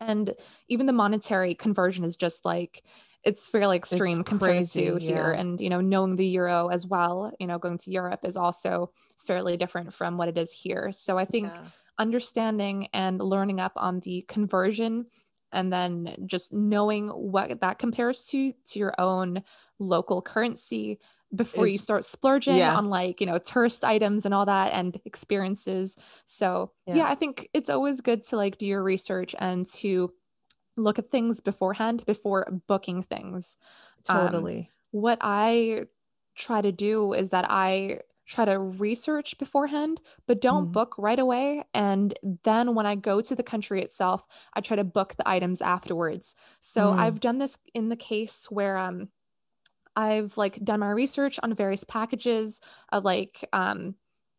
[0.00, 0.34] And
[0.68, 2.82] even the monetary conversion is just like,
[3.22, 5.32] it's fairly extreme it's compared crazy, to here.
[5.34, 5.40] Yeah.
[5.40, 8.92] And, you know, knowing the euro as well, you know, going to Europe is also
[9.26, 10.92] fairly different from what it is here.
[10.92, 11.60] So I think yeah.
[11.98, 15.06] understanding and learning up on the conversion
[15.52, 19.42] and then just knowing what that compares to to your own
[19.78, 20.98] local currency
[21.34, 22.76] before you start splurging Yeah.
[22.76, 26.94] on like you know tourist items and all that and experiences so Yeah.
[26.96, 27.08] yeah.
[27.08, 30.12] i think it's always good to like do your research and to
[30.76, 33.56] look at things beforehand before booking things
[34.08, 34.70] Um, totally.
[34.92, 35.86] what i
[36.36, 40.72] try to do is that i try to research beforehand but don't Mhm.
[40.72, 44.84] book right away and then when i go to the country itself i try to
[44.84, 46.98] book the items afterwards so Mm.
[46.98, 49.08] i've done this in the case where um
[49.96, 52.60] I've like done my research on various packages
[52.92, 53.94] of like um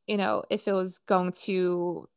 [0.05, 2.07] you know if it was going to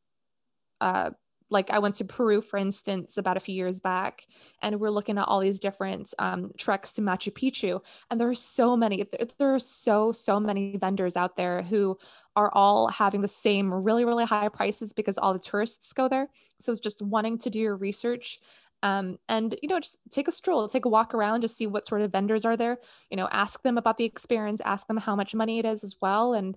[0.81, 1.11] uh
[1.53, 4.27] like I went to Peru for instance about a few years back
[4.63, 8.35] and we're looking at all these different um treks to Machu Picchu and there are
[8.35, 11.99] so many there, there are so so many vendors out there who
[12.37, 16.29] are all having the same really really high prices because all the tourists go there.
[16.61, 18.39] So it's just wanting to do your research
[18.83, 21.87] um, and you know just take a stroll take a walk around just see what
[21.87, 22.79] sort of vendors are there
[23.11, 25.97] you know ask them about the experience ask them how much money it is as
[26.01, 26.57] well and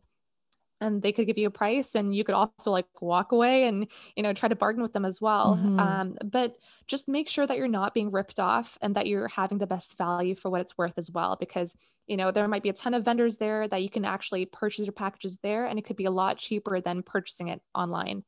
[0.82, 3.88] and they could give you a price and you could also like walk away and
[4.18, 5.80] you know try to bargain with them as well Mhm.
[5.80, 6.58] um, but
[6.88, 9.98] just make sure that you're not being ripped off and that you're having the best
[9.98, 11.76] value for what it's worth as well because
[12.08, 14.86] you know there might be a ton of vendors there that you can actually purchase
[14.86, 18.24] your packages there and it could be a lot cheaper than purchasing it online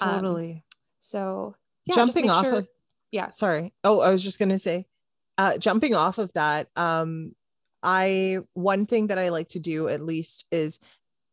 [0.00, 0.64] um, Totally.
[1.00, 1.54] so
[1.86, 2.68] yeah, Jumping off sure- of
[3.14, 3.30] yeah.
[3.30, 3.72] sorry.
[3.84, 4.86] Oh, I was just gonna say,
[5.38, 7.32] uh, jumping off of that, um,
[7.82, 10.80] I one thing that I like to do at least is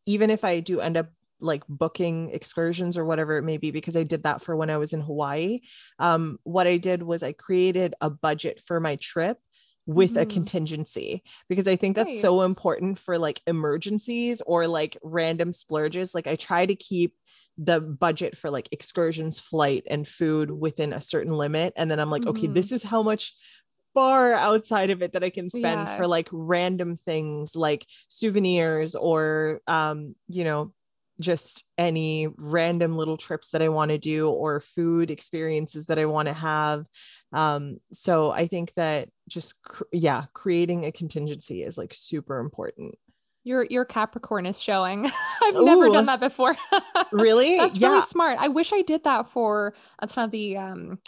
[0.06, 3.96] even if I do end up like booking excursions or whatever it may be, because
[3.96, 5.58] I did that for when I was in Hawaii.
[5.98, 9.38] Um, what I did was I created a budget for my trip
[9.86, 10.26] with a Mhm.
[10.26, 16.14] contingency because I think that's so important for like emergencies or like random splurges.
[16.14, 17.14] Like I try to keep
[17.58, 21.72] the budget for like excursions, flight, and food within a certain limit.
[21.76, 22.46] And then I'm like, okay, Mhm.
[22.46, 23.34] this is how much
[23.94, 25.90] far outside of it that I can spend Yeah.
[25.90, 30.72] for like random things like souvenirs or um, you know,
[31.20, 36.06] just any random little trips that I want to do or food experiences that I
[36.06, 36.86] want to have.
[37.32, 42.96] Um, so I think that just cr- yeah, creating a contingency is like super important.
[43.44, 45.10] Your your Capricorn is showing.
[45.42, 46.56] I've never done that before.
[47.10, 47.58] Really?
[47.58, 47.88] That's yeah.
[47.88, 48.38] really smart.
[48.40, 50.98] I wish I did that for a ton of the um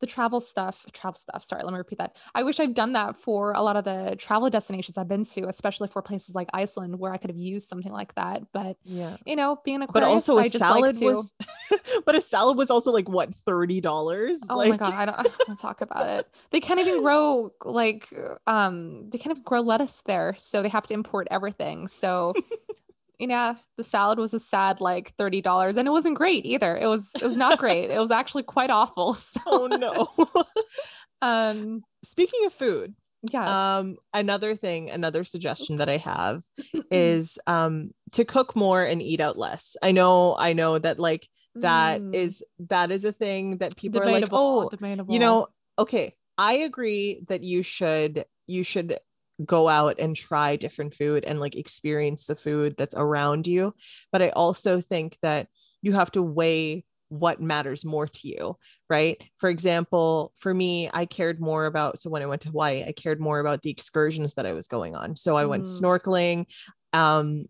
[0.00, 0.86] the travel stuff.
[0.92, 1.44] Travel stuff.
[1.44, 2.16] Sorry, let me repeat that.
[2.34, 5.48] I wish I've done that for a lot of the travel destinations I've been to,
[5.48, 8.42] especially for places like Iceland where I could have used something like that.
[8.52, 9.16] But yeah.
[9.26, 11.04] you know, being a But also a I just salad like to.
[11.06, 11.34] was
[12.06, 14.38] but a salad was also like what $30?
[14.48, 16.28] Oh like my god, I don't, I don't want to talk about it.
[16.50, 18.08] They can't even grow like
[18.46, 21.88] um they can't even grow lettuce there, so they have to import everything.
[21.88, 22.34] So
[23.18, 26.76] yeah, the salad was a sad like thirty dollars, and it wasn't great either.
[26.76, 27.90] It was it was not great.
[27.90, 29.14] it was actually quite awful.
[29.18, 30.08] So oh no.
[31.22, 32.94] um Speaking of food,
[33.30, 36.42] yes, um another thing another suggestion that i have
[36.92, 41.28] is um to cook more and eat out less i know i know that like
[41.56, 45.12] that Mm, is that is a thing that people are like oh debatable.
[45.12, 49.00] you know okay i agree that you should you should
[49.44, 53.72] go out and try different food and like experience the food that's around you
[54.10, 55.46] but i also think that
[55.80, 58.56] you have to weigh what matters more to you
[58.90, 62.82] right for example for me i cared more about so when i went to hawaii
[62.84, 65.80] i cared more about the excursions that i was going on so i went Mm.
[65.80, 66.46] snorkeling
[66.92, 67.46] um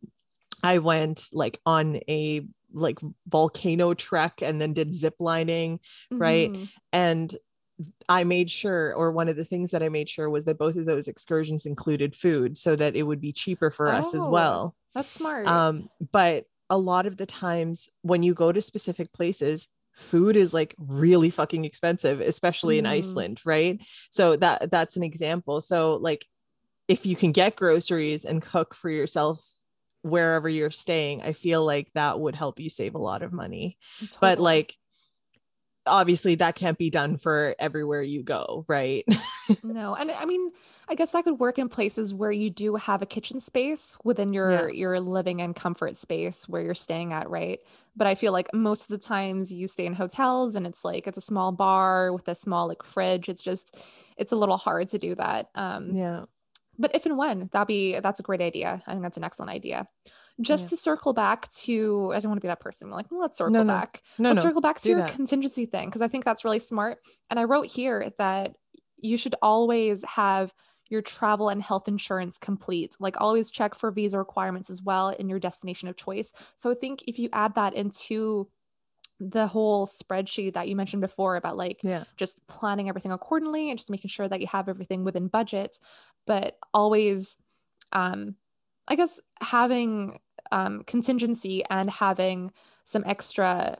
[0.63, 6.53] i went like on a like volcano trek and then did zip lining right?
[6.53, 6.69] Mhm.
[6.93, 7.37] and
[8.09, 10.77] I made sure, or one of the things that I made sure was that both
[10.77, 14.33] of those excursions included food so that it would be cheaper for us as Oh,
[14.33, 14.77] well.
[14.95, 15.47] That's smart.
[15.47, 20.55] Um, but a lot of the times when you go to specific places, food is
[20.55, 22.91] like really fucking expensive, especially in Mhm.
[22.91, 23.81] Iceland, right?
[24.11, 25.61] So that that's an example.
[25.61, 26.27] So like
[26.89, 29.45] if you can get groceries and cook for yourself
[30.03, 33.79] wherever you're staying, I feel like that would help you save a lot of money
[34.21, 34.77] but like
[35.89, 39.05] obviously that can't be done for everywhere you go right?
[39.63, 40.51] No and i mean
[40.89, 44.33] i guess that could work in places where you do have a kitchen space within
[44.33, 47.61] your your living and comfort space where you're staying at right?
[47.97, 51.07] But i feel like most of the times you stay in hotels and it's like
[51.07, 53.31] it's a small bar with a small like fridge.
[53.31, 53.77] It's just
[54.19, 56.25] it's a little hard to do that um yeah.
[56.79, 58.83] but if and when that'd be that's a great idea.
[58.87, 59.89] I think that's an excellent idea
[60.41, 60.69] just Yeah.
[60.71, 63.53] to circle back to i don't want to be that person like well, let's circle
[63.53, 63.65] no.
[63.65, 65.11] back no let's no circle back to do your that.
[65.11, 66.99] contingency thing because I think that's really smart.
[67.31, 68.57] And I wrote here that
[68.97, 70.55] you should always have
[70.91, 72.97] your travel and health insurance complete.
[73.01, 76.33] Like always check for visa requirements as well in your destination of choice.
[76.57, 78.49] So I think if you add that into
[79.21, 83.79] the whole spreadsheet that you mentioned before about like yeah just planning everything accordingly and
[83.79, 85.79] just making sure that you have everything within budget,
[86.27, 87.37] but always
[87.93, 88.37] um
[88.87, 90.21] I guess having
[90.53, 92.53] um, contingency and having
[92.85, 93.79] some extra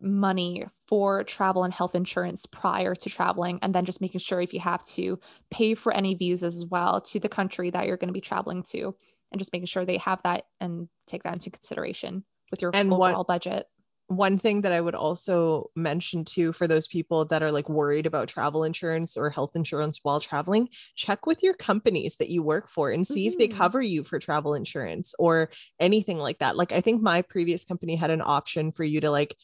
[0.00, 4.54] money for travel and health insurance prior to traveling and then just making sure if
[4.54, 5.18] you have to
[5.50, 8.62] pay for any visas as well to the country that you're going to be traveling
[8.62, 8.94] to
[9.30, 12.90] and just making sure they have that and take that into consideration with your and
[12.92, 13.66] overall what, budget
[14.10, 18.06] one thing that I would also mention too for those people that are like worried
[18.06, 22.68] about travel insurance or health insurance while traveling, check with your companies that you work
[22.68, 23.32] for and see mm-hmm.
[23.32, 23.58] if they mm-hmm.
[23.58, 26.56] cover you for travel insurance or anything like that.
[26.56, 29.36] Like I think my previous company had an option for you to like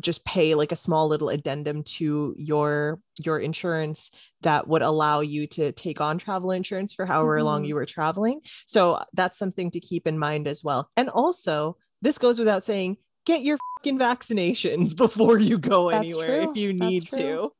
[0.00, 4.10] just pay like a small little addendum to your your insurance
[4.40, 7.44] that would allow you to take on travel insurance for however mm-hmm.
[7.44, 8.40] long you were traveling.
[8.64, 10.88] So that's something to keep in mind as well.
[10.96, 16.42] And also, this goes without saying, get your fucking vaccinations before you go That's anywhere
[16.42, 16.50] true.
[16.50, 17.52] if you need to.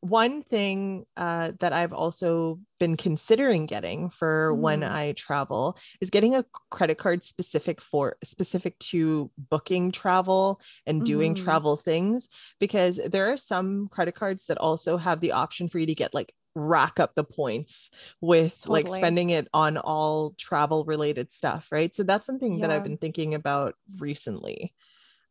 [0.00, 4.58] One thing uh, that I've also been considering getting for mm.
[4.58, 11.04] when I travel is getting a credit card specific for specific to booking travel and
[11.04, 11.42] doing mm.
[11.42, 12.28] travel things
[12.60, 16.14] because there are some credit cards that also have the option for you to get
[16.14, 17.90] like rack up the points
[18.20, 18.82] with totally.
[18.82, 21.94] like spending it on all travel related stuff right?
[21.94, 22.66] So that's something yeah.
[22.66, 24.74] that i've been thinking about recently.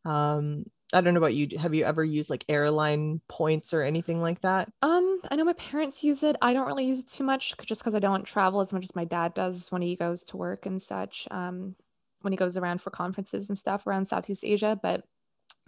[0.04, 0.64] Um
[0.94, 4.40] i don't know about you have you ever used like airline points or anything like
[4.40, 4.72] that?
[4.82, 6.36] Um i know my parents use it.
[6.40, 8.96] I don't really use it too much just because i don't travel as much as
[8.96, 11.76] my dad does when he goes to work and such um
[12.22, 15.04] when he goes around for conferences and stuff around southeast asia but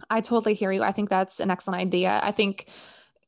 [0.09, 0.83] i totally hear you.
[0.83, 2.19] I think that's an excellent idea.
[2.23, 2.67] I think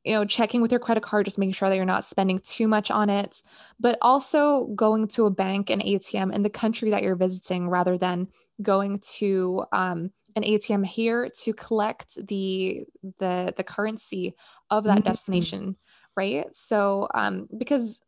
[0.03, 2.67] you know, checking with your credit card, just making sure that you're not spending too
[2.67, 3.41] much on it,
[3.79, 7.97] but also going to a bank and ATM in the country that you're visiting rather
[7.97, 8.27] than
[8.61, 12.83] going to um, an ATM here to collect the
[13.19, 14.35] the the currency
[14.69, 15.07] of that mm-hmm.
[15.07, 15.77] destination,
[16.17, 16.53] right?
[16.53, 18.01] So, um, because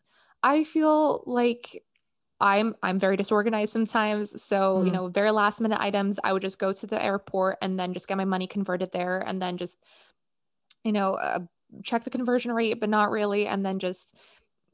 [0.43, 1.81] I feel like
[2.41, 4.41] I'm I'm very disorganized sometimes.
[4.41, 4.85] So, mm.
[4.87, 7.93] you know, very last minute items, I would just go to the airport and then
[7.93, 9.81] just get my money converted there and then just
[10.83, 11.39] you know, uh,
[11.83, 14.17] check the conversion rate, but not really, and then just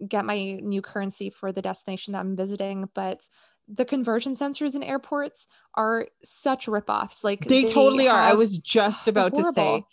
[0.05, 2.89] get my new currency for the destination that I'm visiting.
[2.93, 3.27] But
[3.67, 7.23] the conversion sensors in airports are such ripoffs.
[7.23, 8.19] Like they, they totally are.
[8.19, 9.83] I was just about to say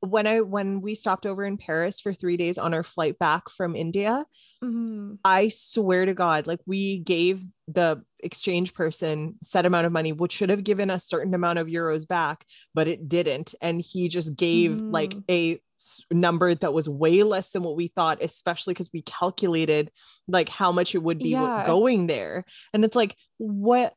[0.00, 3.48] when I when we stopped over in Paris for three days on our flight back
[3.48, 4.24] from India,
[4.62, 5.14] mm-hmm.
[5.24, 10.32] I swear to God, like we gave the exchange person set amount of money, which
[10.32, 13.54] should have given a certain amount of euros back, but it didn't.
[13.60, 14.92] And he just gave mm.
[14.92, 15.60] like a
[16.10, 19.90] number that was way less than what we thought, especially because we calculated
[20.28, 21.64] like how much it would be yeah.
[21.66, 22.44] going there.
[22.72, 23.94] And it's like, what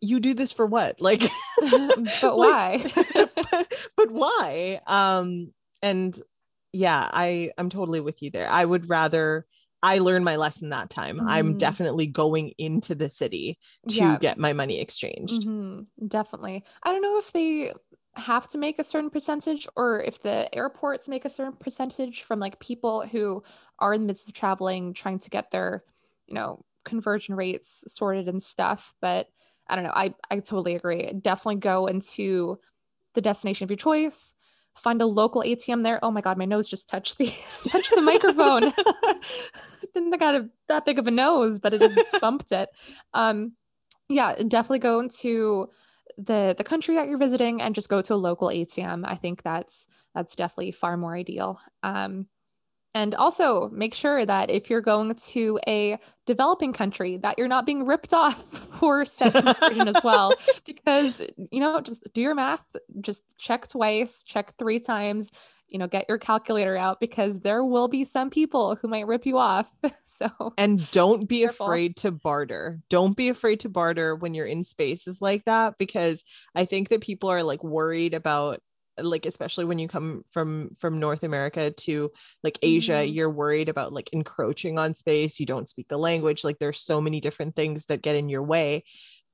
[0.00, 1.00] you do this for what?
[1.00, 1.22] Like,
[1.60, 1.98] but
[2.36, 2.84] why?
[3.14, 4.80] but, but why?
[4.86, 6.18] Um, and
[6.72, 8.48] yeah, I I'm totally with you there.
[8.48, 9.46] I would rather
[9.84, 11.18] I learned my lesson that time.
[11.18, 11.28] Mm-hmm.
[11.28, 14.18] I'm definitely going into the city to yeah.
[14.18, 15.42] get my money exchanged.
[15.42, 16.06] Mm-hmm.
[16.06, 16.64] Definitely.
[16.82, 17.74] I don't know if they
[18.16, 22.38] have to make a certain percentage or if the airports make a certain percentage from
[22.38, 23.42] like people who
[23.78, 25.82] are in the midst of traveling trying to get their
[26.26, 28.94] you know conversion rates sorted and stuff.
[29.00, 29.28] But
[29.68, 29.92] i don't know.
[29.94, 31.12] I i totally agree.
[31.12, 32.58] Definitely go into
[33.14, 34.34] the destination of your choice.
[34.76, 35.98] Find a local atm there.
[36.02, 37.32] Oh my god my nose just touched the
[37.68, 38.62] touched the microphone.
[39.94, 42.68] Didn't think i had a, that big of a nose but it just bumped it.
[43.12, 43.52] Um
[44.08, 45.68] yeah definitely go into
[46.16, 49.04] the the country that you're visiting and just go to a local ATM.
[49.04, 51.60] I think that's that's definitely far more ideal.
[51.82, 52.28] Um,
[52.94, 57.66] and also make sure that if you're going to a developing country that you're not
[57.66, 60.32] being ripped off for conversion as well
[60.64, 62.64] because you know just do your math
[63.00, 65.30] just check twice check three times
[65.74, 69.26] you know, get your calculator out because there will be some people who might rip
[69.26, 69.68] you off.
[70.04, 71.66] so, and don't be careful.
[71.66, 72.78] afraid to barter.
[72.88, 76.22] Don't be afraid to barter when you're in spaces like that because
[76.54, 78.60] I think that people are like worried about
[78.96, 82.12] like especially when you come from from north america to
[82.44, 83.12] like asia mm-hmm.
[83.12, 87.00] you're worried about like encroaching on space you don't speak the language like there's so
[87.00, 88.84] many different things that get in your way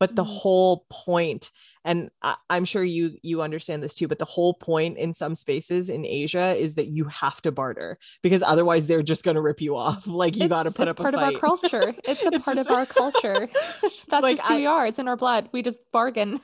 [0.01, 0.33] but the mm-hmm.
[0.33, 1.53] whole point
[1.85, 5.35] and I, am sure you you understand this too but the whole point in some
[5.35, 9.41] spaces in asia is that you have to barter because otherwise they're just going to
[9.41, 10.07] rip you off.
[10.21, 11.95] Like you got to put up part of our culture.
[12.05, 13.49] It's a it's part just, of our culture.
[13.83, 14.87] That's like, just who I, we are.
[14.87, 15.49] It's in our blood.
[15.53, 16.41] We just bargain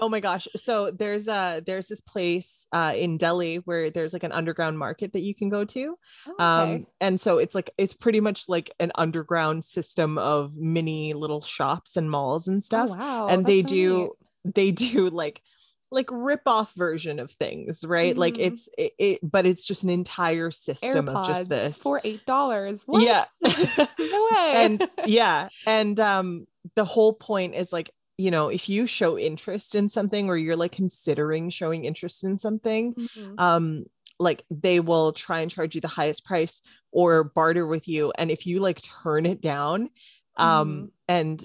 [0.00, 0.48] oh my gosh.
[0.56, 5.12] So there's uh there's this place uh in delhi where there's like an underground market
[5.12, 5.96] that you can go to.
[6.26, 6.74] Oh, um, okay.
[6.76, 11.40] um and so it's like it's pretty much like an underground system of mini little
[11.40, 12.90] shops and malls and oh, stuff.
[12.92, 13.26] oh, wow.
[13.28, 14.10] and That's they so do neat
[14.54, 15.42] they do like
[15.90, 18.12] like rip off version of things right?
[18.12, 18.20] Mm-hmm.
[18.20, 21.82] like it's it, it, but it's just an entire system AirPods of just this.
[21.82, 22.84] for eight dollars.
[22.88, 23.24] Yeah.
[23.98, 24.52] No way.
[24.56, 25.48] and yeah.
[25.66, 30.28] And um the whole point is like you know if you show interest in something
[30.28, 33.34] or you're like considering showing interest in something Mhm.
[33.38, 33.84] um
[34.18, 38.30] like they will try and charge you the highest price or barter with you and
[38.30, 39.90] if you like turn it down
[40.36, 40.90] um Mhm.
[41.08, 41.44] and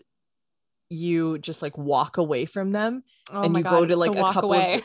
[0.92, 4.34] you just like walk away from them oh and you God, go to, like, a
[4.34, 4.82] couple of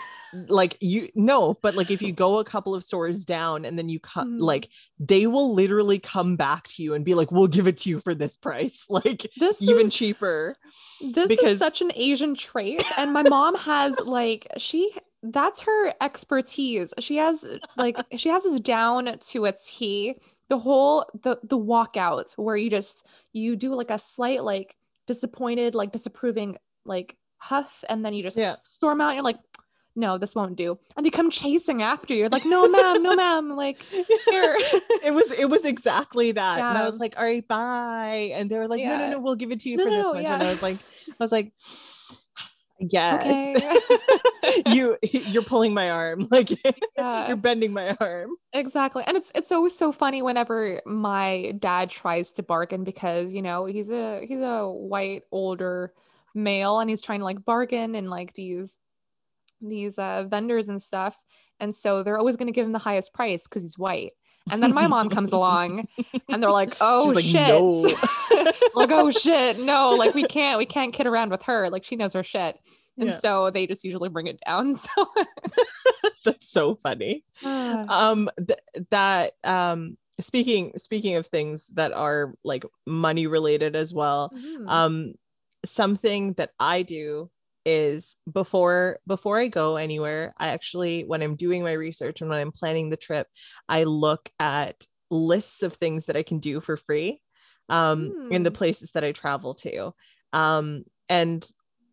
[0.48, 3.88] like you no but like if you go a couple of stores down and then
[3.88, 4.40] you come Mhm.
[4.42, 7.88] like they will literally come back to you and be like we'll give it to
[7.90, 10.54] you for this price like this even is cheaper
[11.00, 14.92] this because- is such an Asian trait, and my mom has like she
[15.22, 16.94] that's her expertise.
[17.00, 17.44] She has
[17.76, 20.14] like she has this down to a T.
[20.48, 24.76] The whole the the walkout where you just you do like a slight like
[25.06, 28.56] disappointed like disapproving like huff, and then you just Yeah.
[28.62, 29.08] storm out.
[29.08, 29.38] And you're like.
[29.98, 30.78] No, this won't do.
[30.94, 32.20] And they come chasing after you.
[32.20, 33.48] You're like, no, ma'am, no, ma'am.
[33.56, 34.04] Like, here.
[35.02, 38.58] it was it was exactly that and i was like all right bye and they
[38.58, 40.26] were like no no no we'll give it to you No, for no, this much
[40.26, 40.76] and i was like
[41.08, 41.52] i was like
[42.78, 43.62] yes
[44.66, 46.50] you you're pulling my arm like
[46.96, 47.28] Yeah.
[47.28, 49.04] you're bending my arm Exactly.
[49.06, 53.66] And it's it's always so funny whenever my dad tries to bargain because, you know,
[53.66, 55.92] he's a he's a white older
[56.34, 58.78] male and he's trying to like bargain and like these
[59.60, 61.20] these uh vendors and stuff.
[61.60, 64.12] And so they're always going to give him the highest price because he's white.
[64.50, 65.88] And then my mom comes along
[66.28, 67.92] and they're like, "Oh like, shit." "No."
[68.74, 69.58] like, "Oh shit.
[69.58, 71.68] No, like we can't we can't kid around with her.
[71.68, 72.56] Like she knows her shit."
[73.00, 73.18] And Yeah.
[73.20, 74.74] so they just usually bring it down.
[74.96, 75.06] So
[76.24, 77.24] that's so funny
[77.88, 78.58] um th-
[78.90, 84.66] that um speaking speaking of things that are like money related as well Mhm.
[84.68, 85.14] um
[85.64, 87.30] something that i do
[87.64, 92.38] is before before i go anywhere i actually when i'm doing my research and when
[92.40, 93.28] i'm planning the trip
[93.68, 97.20] i look at lists of things that i can do for free
[97.68, 98.56] um in the Hmm.
[98.58, 99.92] places that i travel to
[100.32, 101.48] um and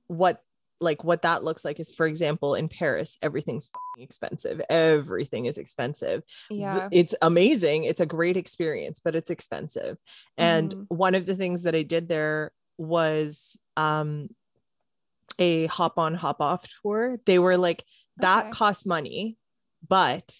[0.08, 0.42] what
[0.84, 6.24] like what that looks like is for example in paris everything's expensive everything is expensive
[6.50, 6.88] yeah.
[6.92, 9.98] it's amazing it's a great experience but it's expensive
[10.38, 10.86] and Mhm.
[10.90, 14.30] one of the things that i did there was um
[15.40, 17.84] a hop on hop off tour they were like
[18.18, 18.52] that Okay.
[18.52, 19.38] costs money
[19.88, 20.36] but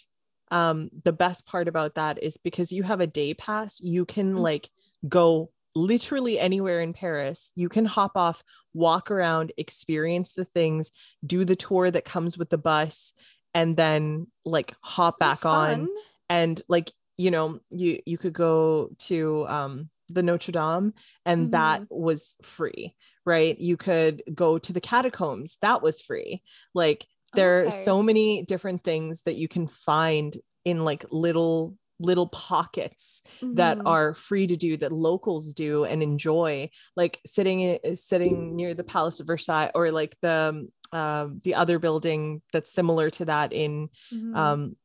[0.52, 4.36] um the best part about that is because you have a day pass you can
[4.36, 4.40] Mhm.
[4.40, 4.70] like
[5.08, 8.44] go literally anywhere in Paris you can hop off
[8.74, 10.92] walk around experience the things
[11.26, 13.14] do the tour that comes with the bus
[13.54, 15.88] and then like hop back on.
[16.30, 20.94] and like you know you you could go to um the Notre Dame
[21.26, 22.94] and that was free
[23.26, 23.60] right?
[23.60, 26.42] You could go to the catacombs that was free.
[26.74, 27.06] Like
[27.36, 33.22] there are so many different things that you can find in like little little pockets
[33.42, 33.84] that Mhm.
[33.86, 38.84] are free to do that locals do and enjoy like sitting i- sitting near the
[38.84, 43.90] palace of versailles or like the um the other building that's similar to that in
[44.12, 44.36] Mhm.
[44.36, 44.76] um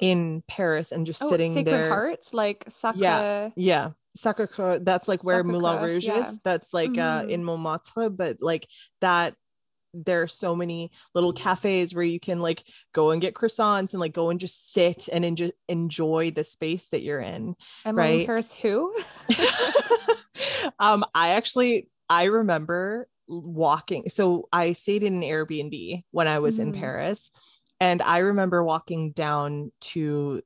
[0.00, 2.98] in paris and just oh, sitting Sacred there Heart, like Sacre.
[2.98, 3.50] Yeah.
[3.56, 6.20] yeah sacre coeur that's like where moulin Sacre-Cœur, rouge yeah.
[6.20, 7.30] is that's like uh Mhm.
[7.30, 8.68] in montmartre but like
[9.00, 9.34] that
[10.04, 14.00] there are so many little cafes where you can like go and get croissants and
[14.00, 17.94] like go and just sit and enjoy enjoy the space that you're in Emily in
[18.18, 18.26] right.
[18.26, 18.94] Paris, who?
[20.78, 26.58] um i actually i remember walking so i stayed in an airbnb when i was
[26.58, 26.78] in Mhm.
[26.80, 27.30] paris
[27.80, 30.42] and i remember walking down to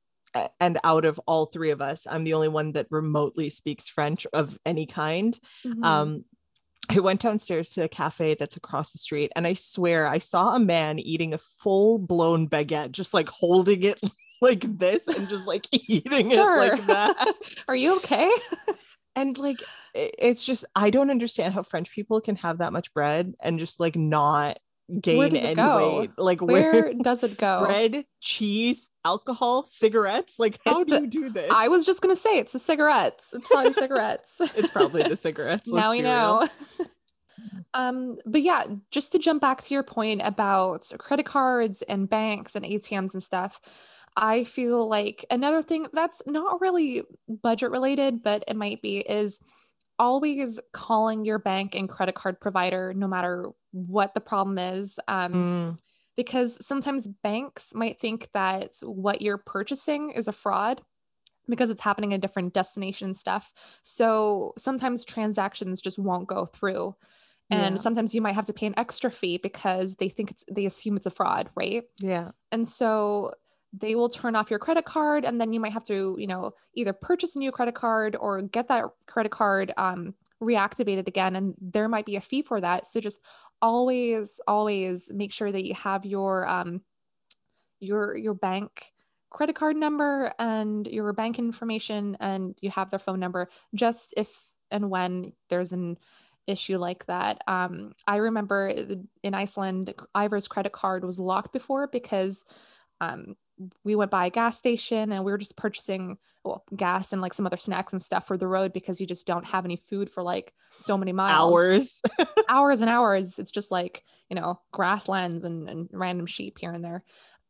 [0.59, 4.25] and out of all three of us i'm the only one that remotely speaks french
[4.33, 5.85] of any kind Mhm.
[5.85, 6.25] um
[6.89, 10.55] I went downstairs to a cafe that's across the street, and I swear I saw
[10.55, 13.99] a man eating a full blown baguette, just like holding it
[14.41, 17.33] like this and just like eating it like that.
[17.67, 18.29] Are you okay?
[19.15, 19.61] And like,
[19.93, 23.79] it's just, I don't understand how French people can have that much bread and just
[23.79, 24.57] like not
[25.01, 25.99] gain any go?
[25.99, 26.11] weight.
[26.17, 27.65] Like, Where where does it go?
[27.65, 30.39] bread, cheese, alcohol, cigarettes?
[30.39, 31.51] Like, how It's do the- you do this?
[31.53, 33.33] I was just gonna say it's the cigarettes.
[33.33, 34.41] It's probably cigarettes.
[34.41, 35.71] it's probably the cigarettes.
[35.71, 36.47] now we know.
[37.73, 42.55] um, but yeah, just to jump back to your point about credit cards and banks
[42.55, 43.59] and ATMs and stuff,
[44.15, 49.39] I feel like another thing that's not really budget related, but it might be is
[49.97, 54.99] always calling your bank and credit card provider no matter what the problem is.
[55.09, 55.77] Um, Mm,
[56.15, 60.81] because sometimes banks might think that what you're purchasing is a fraud
[61.49, 63.51] because it's happening in different destination stuff.
[63.81, 66.95] So sometimes transactions just won't go through.
[67.49, 67.81] And Yeah.
[67.81, 70.95] sometimes you might have to pay an extra fee because they think it's they assume
[70.97, 71.83] it's a fraud, right?
[71.99, 72.31] yeah.
[72.51, 73.33] And so
[73.73, 76.51] they will turn off your credit card and then you might have to, you know,
[76.75, 80.13] either purchase a new credit card or get that credit card um
[80.43, 83.23] reactivated again and there might be a fee for that so just
[83.61, 86.81] always always make sure that you have your um
[87.79, 88.91] your your bank
[89.29, 94.47] credit card number and your bank information and you have their phone number just if
[94.69, 95.97] and when there's an
[96.47, 97.41] issue like that.
[97.47, 102.45] Um, I remember in Iceland, Ivar's credit card was locked before because
[102.99, 103.35] um,
[103.83, 107.33] we went by a gas station and we were just purchasing well, gas and like
[107.33, 110.09] some other snacks and stuff for the road because you just don't have any food
[110.09, 111.53] for like so many miles.
[111.53, 112.01] Hours.
[112.49, 113.39] hours and hours.
[113.39, 117.03] It's just like, you know, grasslands and, and random sheep here and there.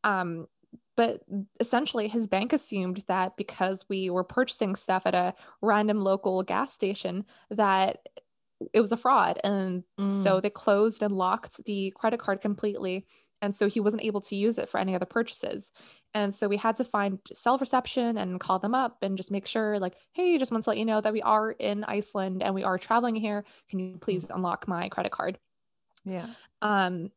[0.04, 0.48] Um,
[0.96, 1.22] but
[1.60, 6.72] essentially his bank assumed that because we were purchasing stuff at a random local gas
[6.72, 8.08] station that
[8.74, 10.24] it was a fraud and mm.
[10.24, 13.06] so they closed and locked the credit card completely
[13.44, 15.74] and so he wasn't able to use it for any other purchases.
[16.14, 19.46] And so we had to find cell reception and call them up and just make
[19.46, 22.56] sure like hey just want to let you know that we are in iceland and
[22.56, 23.44] we are traveling here.
[23.70, 25.38] Can you please unlock my credit card?
[26.06, 26.28] Yeah.
[26.62, 27.12] Um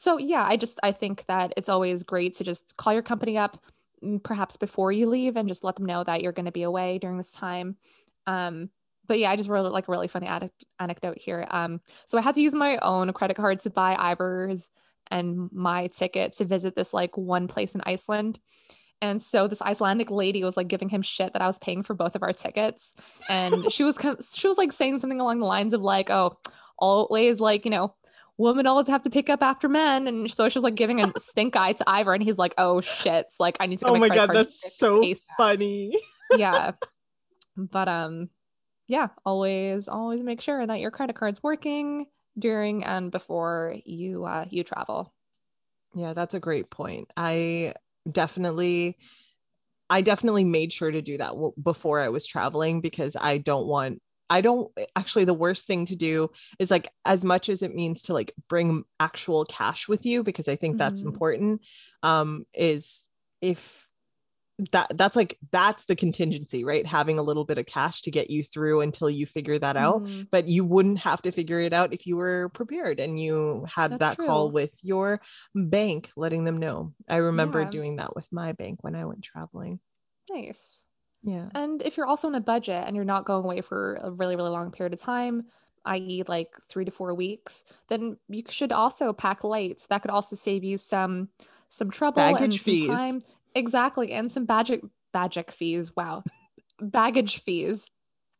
[0.00, 3.36] so yeah i just i think that it's always great to just call your company
[3.36, 3.60] up
[4.04, 6.62] mm, perhaps before you leave and just let them know that you're going to be
[6.62, 7.76] away during this time.
[8.26, 8.70] Um
[9.06, 10.28] but yeah, I just wrote like a really funny
[10.78, 11.46] anecdote here.
[11.50, 14.70] Um, so I had to use my own credit card to buy Ivar's
[15.10, 18.38] and my ticket to visit this like one place in Iceland.
[19.00, 21.94] And so this Icelandic lady was like giving him shit that I was paying for
[21.94, 22.96] both of our tickets.
[23.28, 23.96] And she was
[24.36, 26.36] she was like saying something along the lines of like, oh,
[26.78, 27.94] always like, you know,
[28.38, 30.08] women always have to pick up after men.
[30.08, 32.14] And so she was like giving a stink eye to Ivar.
[32.14, 33.26] And he's like, oh shit.
[33.38, 35.98] Like I need to Oh my, my god, that's so funny.
[36.36, 36.72] yeah.
[37.60, 38.28] But um,
[38.86, 42.06] yeah, always, always make sure that your credit card's working
[42.38, 45.12] during and before you uh, you travel.
[45.94, 47.10] Yeah, that's a great point.
[47.16, 47.74] I
[48.10, 48.96] definitely
[49.90, 53.66] I definitely made sure to do that w- before I was traveling because I don't
[53.66, 57.74] want I don't actually the worst thing to do is like as much as it
[57.74, 60.78] means to like bring actual cash with you because I think mm-hmm.
[60.78, 61.62] that's important
[62.02, 63.08] um is
[63.40, 63.87] if
[64.72, 68.28] that that's like that's the contingency right having a little bit of cash to get
[68.28, 70.26] you through until you figure that out mm.
[70.32, 73.92] but you wouldn't have to figure it out if you were prepared and you had
[73.92, 74.26] that's that true.
[74.26, 75.20] call with your
[75.54, 77.70] bank letting them know i remember yeah.
[77.70, 79.78] doing that with my bank when i went traveling
[80.30, 80.82] nice
[81.22, 84.10] yeah and if you're also on a budget and you're not going away for a
[84.10, 85.44] really really long period of time
[85.84, 90.34] i.e like three to four weeks then you should also pack light that could also
[90.34, 91.28] save you some
[91.68, 92.86] some trouble baggage and fees.
[92.86, 93.22] some time
[93.58, 94.12] Exactly.
[94.12, 94.80] And some baggage
[95.12, 95.94] baggage fees.
[95.96, 96.22] Wow.
[96.80, 97.90] baggage fees.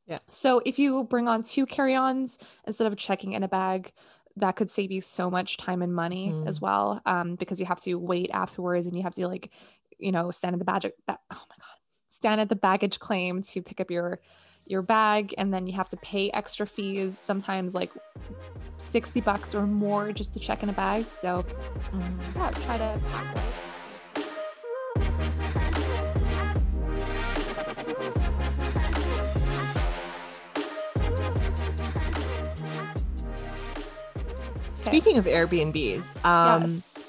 [0.06, 0.16] Yeah.
[0.30, 3.92] So if you bring on two carry-ons instead of checking in a bag,
[4.36, 6.46] that could save you so much time and money mm.
[6.46, 7.02] as well.
[7.04, 9.50] Um, because you have to wait afterwards and you have to like,
[9.98, 10.92] you know, stand at the baggage.
[11.06, 14.20] Ba- oh my god, stand at the baggage claim to pick up your
[14.64, 17.90] your bag, and then you have to pay extra fees, sometimes like
[18.76, 21.06] sixty bucks or more just to check in a bag.
[21.10, 21.42] So
[21.90, 22.36] mm.
[22.36, 23.36] yeah, try to pack
[34.88, 37.02] Speaking of Airbnbs, um, yes.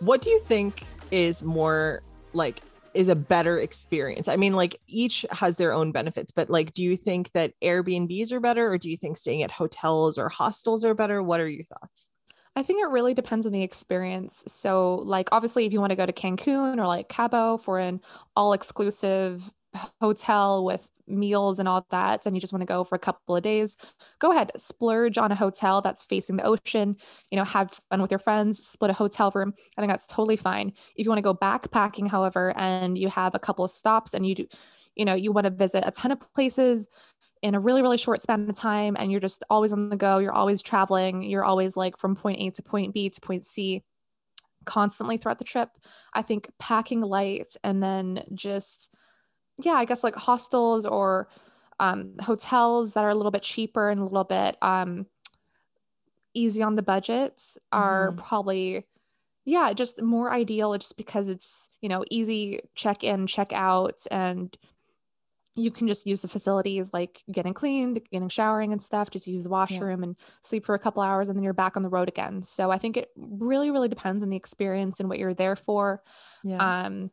[0.00, 2.62] what do you think is more like
[2.94, 4.28] is a better experience?
[4.28, 8.32] I mean, like each has their own benefits, but like, do you think that Airbnbs
[8.32, 11.22] are better, or do you think staying at hotels or hostels are better?
[11.22, 12.10] What are your thoughts?
[12.56, 14.44] I think it really depends on the experience.
[14.46, 18.00] So, like, obviously, if you want to go to Cancun or like Cabo for an
[18.36, 19.52] all exclusive
[20.00, 23.36] hotel with meals and all that and you just want to go for a couple
[23.36, 23.76] of days
[24.18, 26.96] go ahead splurge on a hotel that's facing the ocean
[27.30, 30.36] you know have fun with your friends split a hotel room i think that's totally
[30.36, 30.72] fine.
[30.96, 34.26] If you want to go backpacking however and you have a couple of stops and
[34.26, 34.46] you do
[34.94, 36.88] you know you want to visit a ton of places
[37.42, 40.18] in a really really short span of time and you're just always on the go
[40.18, 43.82] you're always traveling you're always like from point a to point b to point c
[44.64, 45.68] constantly throughout the trip
[46.14, 48.94] i think packing light and then just
[49.62, 51.28] yeah, I guess like hostels or
[51.80, 55.06] um, hotels that are a little bit cheaper and a little bit um,
[56.34, 57.42] easy on the budget
[57.72, 58.18] are mm-hmm.
[58.18, 58.84] probably
[59.44, 64.56] yeah just more ideal just because it's you know easy check in check out and
[65.56, 69.44] you can just use the facilities like getting cleaned getting showering and stuff just use
[69.44, 70.08] the washroom yeah.
[70.08, 72.70] and sleep for a couple hours and then you're back on the road again so
[72.70, 76.02] i think it really really depends on the experience and what you're there for
[76.42, 76.84] yeah.
[76.86, 77.10] um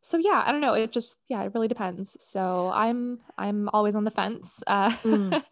[0.00, 3.94] so yeah i don't know it just yeah it really depends so i'm i'm always
[3.94, 5.42] on the fence uh mm.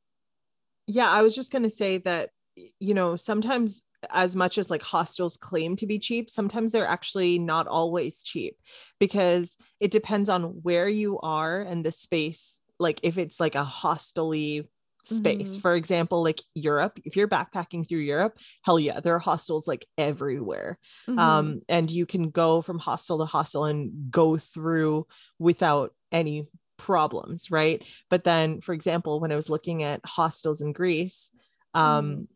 [0.86, 2.30] yeah i was just going to say that
[2.78, 7.38] you know sometimes as much as like hostels claim to be cheap sometimes they're actually
[7.38, 8.56] not always cheap
[8.98, 13.64] because it depends on where you are and the space like if it's like a
[13.64, 14.68] hostely
[15.04, 15.56] space.
[15.56, 15.60] Mhm.
[15.60, 19.86] For example, like Europe, if you're backpacking through Europe, hell yeah, there are hostels like
[19.98, 20.78] everywhere.
[21.08, 21.18] Mhm.
[21.18, 25.06] Um, and you can go from hostel to hostel and go through
[25.38, 26.46] without any
[26.76, 27.82] problems, right?
[28.10, 31.30] But then, for example, when I was looking at hostels in Greece,
[31.74, 32.26] um, Mm.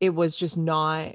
[0.00, 1.14] it was just not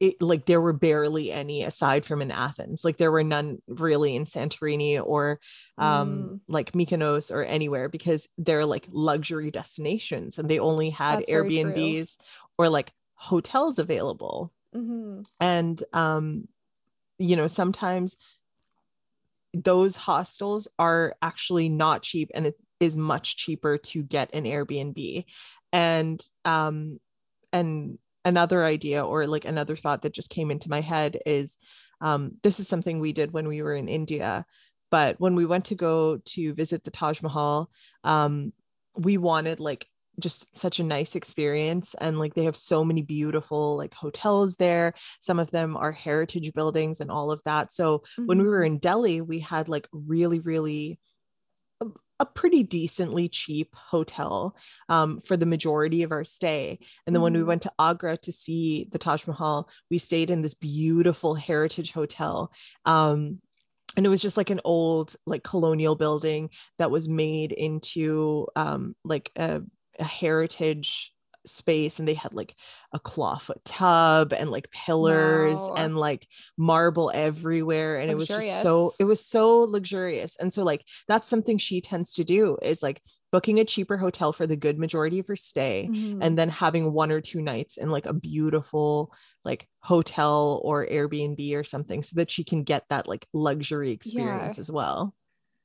[0.00, 2.84] it like there were barely any aside from in Athens.
[2.84, 5.40] Like there were none really in Santorini or
[5.78, 6.40] um Mm.
[6.48, 11.30] like Mykonos or anywhere because they're like luxury destinations and they only had That's.
[11.30, 12.18] Airbnbs
[12.58, 15.24] or like hotels available Mhm.
[15.40, 16.48] and um
[17.18, 18.16] you know sometimes
[19.54, 25.24] those hostels are actually not cheap and it is much cheaper to get an airbnb
[25.72, 26.98] and um
[27.52, 31.58] and another idea or like another thought that just came into my head is
[32.00, 34.44] um this is something we did when we were in india
[34.90, 37.70] but when we went to go to visit the taj mahal
[38.04, 38.52] um
[38.96, 39.88] we wanted like
[40.20, 41.96] just such a nice experience.
[42.00, 44.94] And like they have so many beautiful like hotels there.
[45.18, 47.72] Some of them are heritage buildings and all of that.
[47.72, 48.66] So when we were Mhm.
[48.66, 51.00] in delhi we had like really really
[52.20, 54.56] a, pretty decently cheap hotel
[54.88, 57.46] um, for the majority of our stay and then when we Mhm.
[57.46, 62.52] went to agra to see the taj mahal we stayed in this beautiful heritage hotel
[62.84, 63.40] um,
[63.96, 68.96] and it was just like an old like colonial building that was made into um,
[69.04, 69.62] like a,
[70.00, 71.13] a heritage
[71.46, 72.54] space and they had like
[72.92, 75.74] a clawfoot tub and like pillars Wow.
[75.76, 76.26] and like
[76.56, 79.00] marble everywhere and it was just so Luxurious.
[79.00, 83.02] it was so luxurious and so like that's something she tends to do is like
[83.30, 86.18] booking a cheaper hotel for the good majority of her stay Mhm.
[86.22, 89.12] and then having one or two nights in like a beautiful
[89.44, 94.58] like hotel or Airbnb or something so that she can get that like luxury experience
[94.58, 95.14] as well.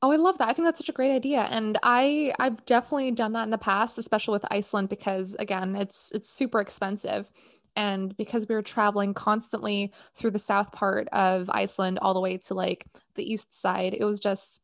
[0.02, 0.48] Oh, I love that.
[0.48, 1.42] I think that's such a great idea.
[1.50, 6.12] And I I've definitely done that in the past, especially with Iceland because again, it's
[6.14, 7.30] it's super expensive.
[7.76, 12.38] And because we were traveling constantly through the south part of Iceland all the way
[12.38, 12.86] to like
[13.16, 14.62] the east side, it was just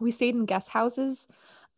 [0.00, 1.28] we stayed in guest houses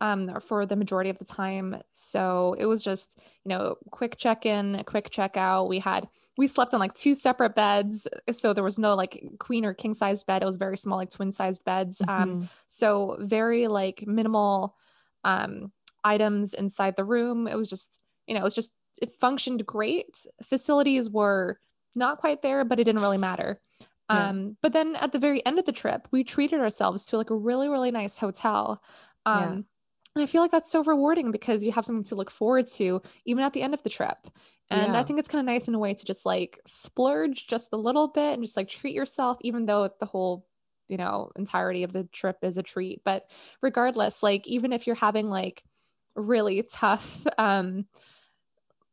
[0.01, 1.81] um for the majority of the time.
[1.93, 5.69] So it was just, you know, quick check-in, quick check-out.
[5.69, 8.07] We had we slept on like two separate beds.
[8.31, 10.41] So there was no like queen or king sized bed.
[10.41, 12.01] It was very small, like twin sized beds.
[12.07, 12.49] Um Mhm.
[12.67, 14.75] so very like minimal
[15.23, 15.71] um
[16.03, 17.47] items inside the room.
[17.47, 20.25] It was just, you know, it was just it functioned great.
[20.43, 21.59] Facilities were
[21.95, 23.61] not quite there, but it didn't really matter.
[24.09, 24.29] Yeah.
[24.29, 27.29] Um, but then at the very end of the trip, we treated ourselves to like
[27.29, 28.81] a really, really nice hotel.
[29.25, 29.61] Um, Yeah.
[30.15, 33.01] And I feel like that's so rewarding because you have something to look forward to
[33.25, 34.17] even at the end of the trip.
[34.69, 37.69] And I think it's kind of nice in a way to just like splurge just
[37.73, 40.47] a little bit and just like treat yourself, even though the whole,
[40.87, 43.01] you know, entirety of the trip is a treat.
[43.03, 43.29] But
[43.61, 45.63] regardless, like even if you're having like
[46.15, 47.85] really tough um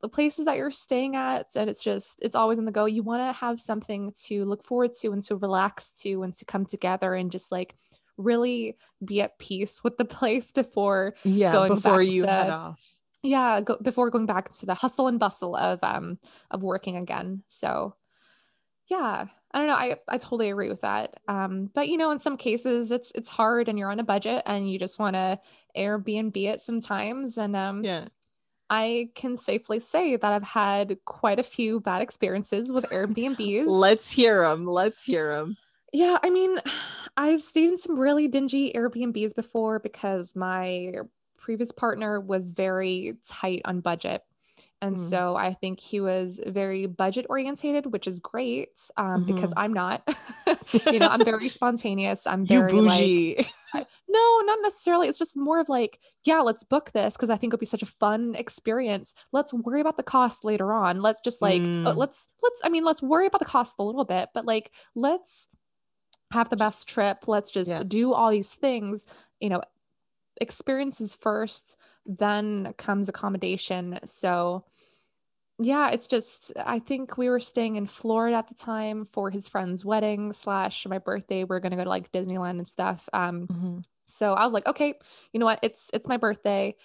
[0.00, 3.02] the places that you're staying at and it's just it's always on the go you
[3.02, 6.64] want to have something to look forward to and to relax to and to come
[6.64, 7.74] together and just like
[8.18, 13.00] really be at peace with the place before Yeah, going before you head off.
[13.22, 16.18] yeah go, before going back to the hustle and bustle of um
[16.50, 17.94] of working again so
[18.88, 22.18] yeah i don't know i i totally agree with that um but you know in
[22.18, 25.38] some cases it's it's hard and you're on a budget and you just want to
[25.76, 28.06] airbnb it sometimes and um Yeah.
[28.70, 34.10] i can safely say that i've had quite a few bad experiences with airbnbs Let's
[34.10, 34.64] hear them.
[34.66, 35.56] Let's hear them.
[35.92, 36.58] yeah, I mean,
[37.18, 40.92] I've stayed in some really dingy Airbnbs before because my
[41.36, 44.22] previous partner was very tight on budget.
[44.80, 45.10] And Mm.
[45.10, 50.08] so I think he was very budget orientated, which is great um, because I'm not.
[50.92, 52.24] you know, I'm very spontaneous.
[52.24, 53.46] I'm you very like, bougie.
[54.08, 55.08] no, not necessarily.
[55.08, 57.82] It's just more of like, yeah, let's book this because I think it'll be such
[57.82, 59.14] a fun experience.
[59.32, 61.02] Let's worry about the cost later on.
[61.02, 61.96] Let's just like, uh, Mm.
[61.96, 65.48] let's, let's, I mean, let's worry about the cost a little bit, but like, let's
[66.30, 67.26] have the best trip.
[67.26, 67.82] Let's just Yeah.
[67.86, 69.06] do all these things,
[69.40, 69.62] you know,
[70.40, 71.76] experiences first,
[72.06, 73.98] then comes accommodation.
[74.04, 74.64] So,
[75.60, 79.48] yeah, it's just, I think we were staying in Florida at the time for his
[79.48, 81.44] friend's wedding slash my birthday.
[81.44, 83.08] We are going to go to like Disneyland and stuff.
[83.12, 83.84] Um, Mhm.
[84.06, 84.94] so I was like, okay,
[85.32, 85.58] you know what?
[85.62, 86.76] It's it's my birthday.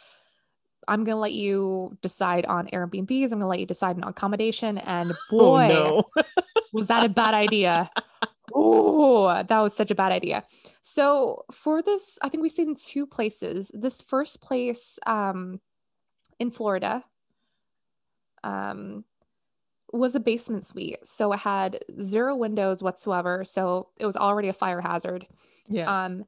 [0.87, 3.25] I'm gonna let you decide on Airbnbs.
[3.31, 4.77] I'm gonna let you decide on accommodation.
[4.79, 6.11] And boy, Oh no.
[6.73, 7.89] was that a bad idea?
[8.53, 10.43] Oh, that was such a bad idea.
[10.81, 13.71] So for this, I think we stayed in two places.
[13.73, 15.59] This first place um,
[16.39, 17.03] in Florida
[18.43, 19.05] um,
[19.91, 20.99] was a basement suite.
[21.05, 23.43] So it had zero windows whatsoever.
[23.43, 25.25] So it was already a fire hazard.
[25.67, 26.05] Yeah.
[26.05, 26.25] Um,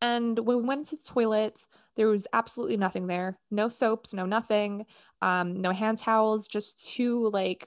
[0.00, 1.66] And when we went into the toilet,
[1.96, 3.38] there was absolutely nothing there.
[3.50, 4.84] No soaps, no nothing,
[5.22, 7.66] um, no hand towels, just two like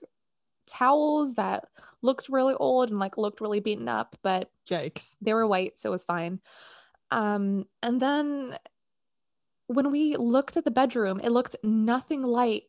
[0.70, 1.65] towels that
[2.01, 5.15] looked really old and like looked really beaten up, but Yikes.
[5.22, 6.39] they were white, so it was fine.
[7.11, 8.57] Um, and then
[9.67, 12.65] when we looked at the bedroom, it looked nothing like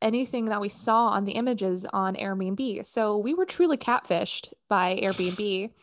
[0.00, 2.84] anything that we saw on the images on Airbnb.
[2.86, 5.70] So we were truly catfished by Airbnb.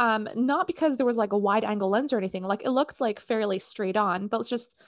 [0.00, 3.00] Um, not because there was like a wide angle lens or anything, like it looked
[3.00, 4.82] like fairly straight on, but it's just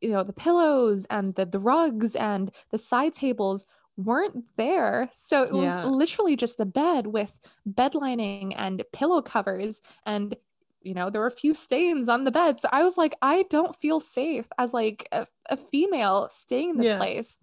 [0.00, 3.66] you know the pillows and the the rugs and the side tables
[3.96, 5.10] weren't there.
[5.12, 5.84] So it was Yeah.
[5.84, 10.36] literally just a bed with bed lining and pillow covers and
[10.80, 12.60] you know there were a few stains on the bed.
[12.60, 16.76] So I was like I don't feel safe as like a, a female staying in
[16.78, 16.96] this Yeah.
[16.96, 17.38] place.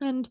[0.00, 0.28] And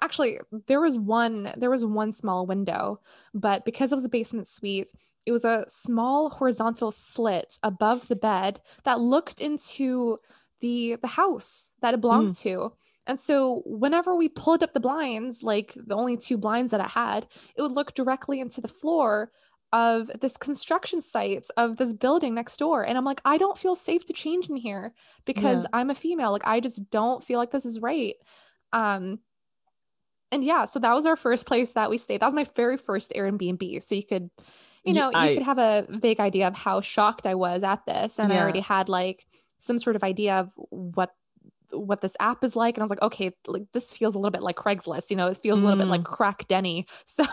[0.00, 3.00] actually there was one there was one small window,
[3.34, 4.92] but because it was a basement suite,
[5.26, 10.18] it was a small horizontal slit above the bed that looked into
[10.60, 12.40] the the house that it belonged mm.
[12.42, 12.72] to.
[13.06, 16.88] And so whenever we pulled up the blinds, like the only two blinds that I
[16.88, 17.26] had,
[17.56, 19.32] it would look directly into the floor
[19.72, 22.84] of this construction site of this building next door.
[22.86, 24.92] And I'm like, I don't feel safe to change in here
[25.24, 25.68] because Yeah.
[25.72, 26.30] I'm a female.
[26.30, 28.14] Like I just don't feel like this is right.
[28.72, 29.18] Um
[30.30, 32.20] and yeah, so that was our first place that we stayed.
[32.20, 33.82] That was my very first Airbnb.
[33.82, 34.30] So you could,
[34.84, 37.84] you know, you I- could have a vague idea of how shocked I was at
[37.86, 38.18] this.
[38.18, 39.26] And I already had like
[39.58, 41.10] some sort of idea of what
[41.72, 44.30] what this app is like and i was like okay like this feels a little
[44.30, 46.86] bit like craigslist you know it feels a little bit like crack denny.
[47.04, 47.24] So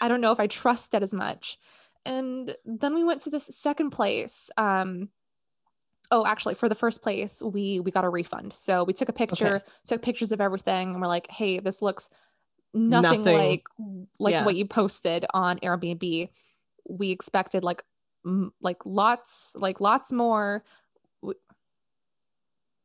[0.00, 1.58] i don't know if i trust it as much.
[2.06, 5.08] And then we went to this second place um
[6.10, 8.54] oh actually for the first place we we got a refund.
[8.54, 12.10] So we took a picture took pictures of everything and we're like hey this looks
[12.74, 13.38] nothing, Nothing.
[13.38, 13.64] like
[14.18, 14.44] like Yeah.
[14.44, 16.28] what you posted on airbnb.
[16.88, 17.82] We expected like
[18.26, 20.64] m- like lots like lots more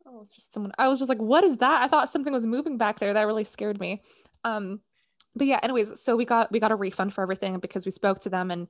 [0.10, 1.84] oh it's just someone i was just like what is that?
[1.84, 3.14] I thought something was moving back there.
[3.14, 4.02] That really scared me.
[4.44, 4.82] Um
[5.36, 8.20] but yeah anyways so we got we got a refund for everything because we spoke
[8.20, 8.68] to them and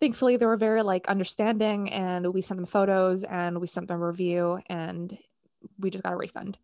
[0.00, 4.00] thankfully they were very like understanding and we sent them photos and we sent them
[4.00, 5.16] a review and
[5.78, 6.58] we just got a refund.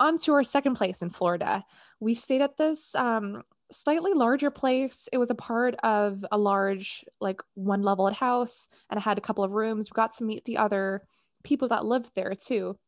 [0.00, 1.64] On to our second place in florida.
[2.00, 5.08] We stayed at this um slightly larger place.
[5.12, 9.22] It was a part of a large like one leveled house and it had a
[9.22, 9.90] couple of rooms.
[9.90, 11.02] We got to meet the other
[11.44, 12.78] people that lived there too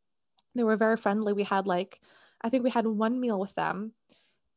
[0.54, 1.32] they were very friendly.
[1.32, 2.00] We had like
[2.42, 3.92] i think we had one meal with them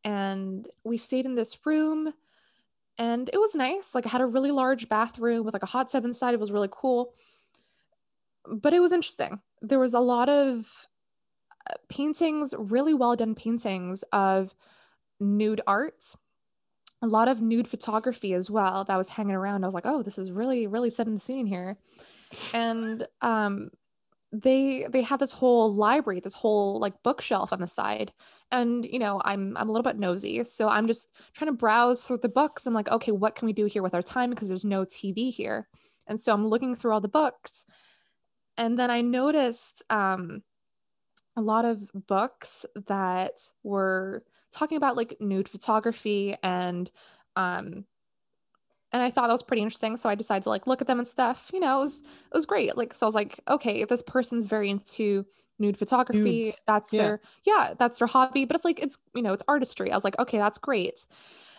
[0.05, 2.13] and we stayed in this room
[2.97, 3.95] and it was nice.
[3.95, 6.33] Like I had a really large bathroom with like a hot tub inside.
[6.33, 7.15] It was really cool.
[8.47, 9.39] But it was interesting.
[9.61, 10.87] There was a lot of
[11.69, 14.53] uh, paintings really well done paintings of
[15.19, 16.15] nude art
[17.01, 19.63] a lot of nude photography as well that was hanging around.
[19.63, 21.77] I was like oh this is really really setting the scene here.
[22.53, 23.69] And um
[24.33, 28.11] they they had this whole library this whole like bookshelf on the side.
[28.51, 32.05] And you know i'm i'm a little bit nosy so i'm just trying to browse
[32.05, 32.65] through the books.
[32.65, 34.31] I'm like okay what can we do here with our time?
[34.31, 35.67] Because there's no tv here.
[36.07, 37.65] And so i'm looking through all the books
[38.57, 40.43] and then i noticed um
[41.35, 46.91] a lot of books that were talking about like nude photography and
[47.35, 47.85] um
[48.93, 49.97] and I thought that was pretty interesting.
[49.97, 51.49] So I decided to like look at them and stuff.
[51.53, 52.77] You know, it was it was great.
[52.77, 55.25] Like so I was like, okay, this person's very into
[55.59, 56.43] nude photography.
[56.43, 56.61] Nudes.
[56.67, 57.01] That's Yeah.
[57.03, 58.45] their yeah, that's their hobby.
[58.45, 59.91] But it's like it's you know, it's artistry.
[59.91, 61.05] I was like, okay, that's great.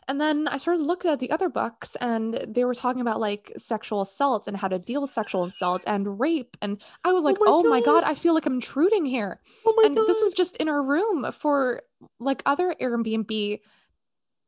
[0.07, 3.53] And then I started looking at the other books and they were talking about like
[3.57, 6.59] sexual assault and how to deal with sexual assault and rape.
[6.61, 8.03] And I was oh like, my oh my God.
[8.03, 10.07] God, I feel like I'm intruding here Oh my and god.
[10.07, 11.81] this was just in our room for
[12.21, 13.61] like other Airbnb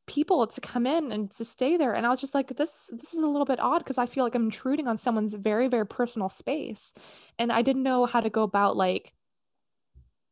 [0.07, 3.13] people to come in and to stay there and I was just like this this
[3.13, 5.87] is a little bit odd because I feel like I'm intruding on someone's very very
[5.87, 6.95] personal space
[7.39, 9.13] and I didn't know how to go about like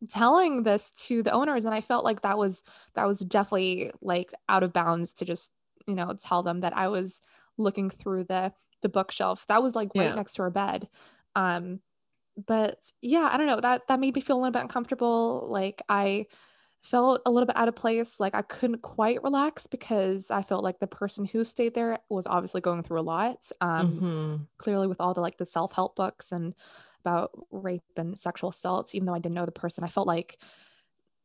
[0.09, 2.63] telling this to the owners and I felt like that was
[2.95, 5.53] that was definitely like out of bounds to just
[5.87, 7.21] you know tell them that I was
[7.57, 8.53] looking through the
[8.83, 10.15] the bookshelf that was like right Yeah.
[10.15, 10.89] next to our bed
[11.35, 11.81] um
[12.37, 15.81] but yeah i don't know that that made me feel a little bit uncomfortable like
[15.89, 16.27] i
[16.85, 20.63] felt a little bit out of place like i couldn't quite relax because i felt
[20.65, 24.47] like the person who stayed there was obviously going through a lot um Mhm.
[24.59, 26.55] clearly with all the like the self-help books and
[27.05, 30.39] about rape and sexual assaults even though i didn't know the person i felt like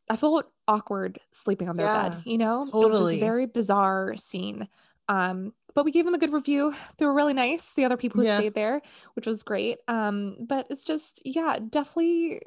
[0.09, 3.15] i felt awkward sleeping on their bed you know it was just totally.
[3.15, 4.67] a very bizarre scene
[5.07, 8.19] um but we gave them a good review they were really nice the other people
[8.19, 8.35] who Yeah.
[8.35, 8.81] stayed there
[9.13, 12.41] which was great um but it's just yeah definitely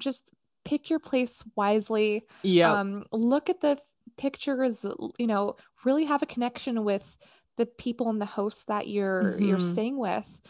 [0.00, 0.32] just
[0.64, 2.72] pick your place wisely Yeah.
[2.72, 3.78] um look at the
[4.16, 4.84] pictures
[5.18, 7.16] you know really have a connection with
[7.56, 9.72] the people and the hosts that you're you're Mhm.
[9.72, 10.40] staying with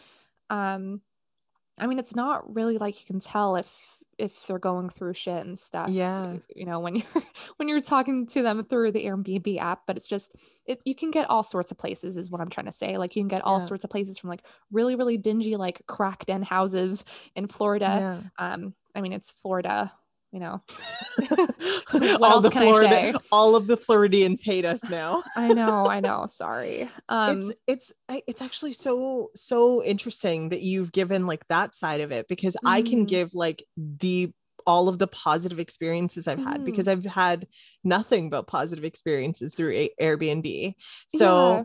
[0.49, 1.01] um
[1.75, 5.43] I mean, it's not really like you can tell if if they're going through shit
[5.43, 5.89] and stuff.
[5.89, 6.35] Yeah.
[6.55, 7.05] You know, when you're
[7.57, 10.35] when you're talking to them through the Airbnb app, but it's just
[10.67, 12.99] it you can get all sorts of places is what I'm trying to say.
[12.99, 13.65] Like you can get all Yeah.
[13.65, 17.05] sorts of places from like really, really dingy, like cracked in houses
[17.35, 18.21] in Florida.
[18.37, 18.53] Yeah.
[18.53, 19.91] Um, I mean it's Florida,
[20.33, 20.61] you know.
[22.19, 23.13] all else the I Florida, say?
[23.31, 25.23] all of the Floridians hate us now.
[25.37, 26.89] I know, I know, sorry.
[27.07, 27.93] Um it's it's
[28.27, 32.81] it's actually so so interesting that you've given like that side of it because I
[32.81, 33.09] can Mhm.
[33.09, 34.31] give like the
[34.65, 36.65] all of the positive experiences I've had Mhm.
[36.65, 37.47] because I've had
[37.83, 40.73] nothing but positive experiences through A- Airbnb.
[41.09, 41.63] So yeah.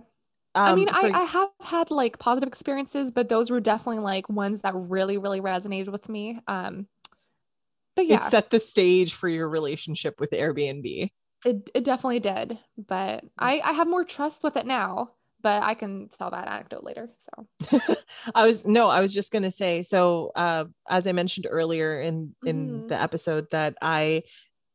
[0.55, 4.03] I um, mean, for- I, I have had like positive experiences, but those were definitely
[4.03, 6.41] like ones that really, really resonated with me.
[6.49, 6.89] Um,
[7.99, 11.11] but yeah, it set the stage for your relationship with Airbnb.
[11.45, 12.59] it, it definitely did.
[12.77, 13.29] But Mm.
[13.39, 15.11] I, I have more trust with it now,
[15.43, 17.11] but I can tell that anecdote later.
[17.19, 17.87] So,
[18.35, 19.83] I was no, I was just gonna say.
[19.83, 22.89] So, uh, as I mentioned earlier in in Mhm.
[22.89, 24.23] the episode, that I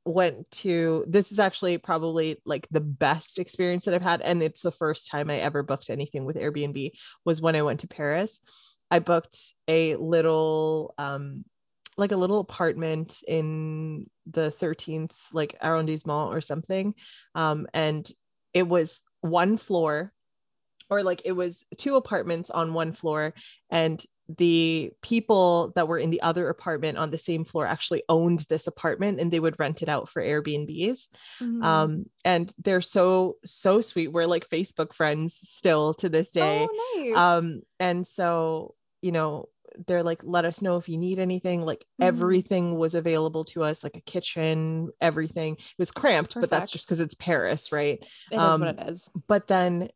[0.06, 1.06] went to.
[1.08, 5.10] This is actually probably like the best experience that I've had, and it's the first
[5.10, 6.92] time I ever booked anything with Airbnb.
[7.26, 8.40] Was when I went to Paris.
[8.92, 11.46] I booked a little, um,
[11.98, 16.96] like a little apartment in the 13th like arrondissement or something,
[17.36, 18.10] um, and
[18.54, 20.14] it was one floor
[20.90, 23.34] or like it was two apartments on one floor
[23.70, 24.04] and
[24.38, 28.68] the people that were in the other apartment on the same floor actually owned this
[28.68, 31.10] apartment and they would rent it out for airbnbs
[31.42, 31.64] mhm.
[31.64, 36.96] um and they're so so sweet we're like facebook friends still to this day oh,
[36.96, 37.18] nice.
[37.18, 39.50] um and so you know
[39.88, 42.06] they're like let us know if you need anything like Mhm.
[42.06, 46.86] everything was available to us like a kitchen everything it was cramped but that's just
[46.88, 48.00] because it's paris right
[48.32, 49.10] it is um, what it is.
[49.28, 49.90] but then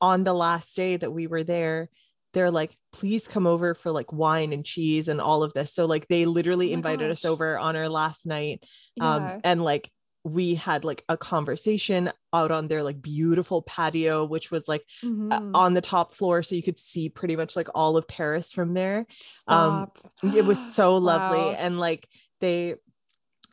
[0.00, 1.88] on the last day that we were there
[2.32, 5.86] they're like please come over for like wine and cheese and all of this so
[5.86, 8.64] like they literally Oh invited us over on our last night
[8.96, 9.14] Yeah.
[9.14, 9.90] um and like
[10.24, 15.06] we had like a conversation out on their like beautiful patio which was like uh,
[15.06, 15.50] Mhm.
[15.54, 18.74] on the top floor so you could see pretty much like all of paris from
[18.74, 19.98] there Stop.
[20.22, 21.56] it was so lovely Wow.
[21.58, 22.08] and like
[22.40, 22.74] they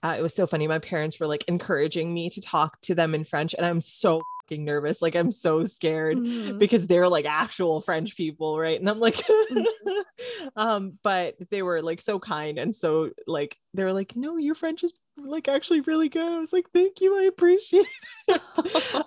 [0.04, 3.16] uh, it was so funny my parents were like encouraging me to talk to them
[3.16, 6.58] in french and i'm so nervous like i'm so scared Mhm.
[6.58, 9.66] because they're like actual french people right and i'm like Mm.
[10.56, 14.56] um but they were like so kind and so like they were like no your
[14.56, 16.22] french is like actually really good.
[16.28, 17.86] I was like thank you i appreciate
[18.28, 18.42] it.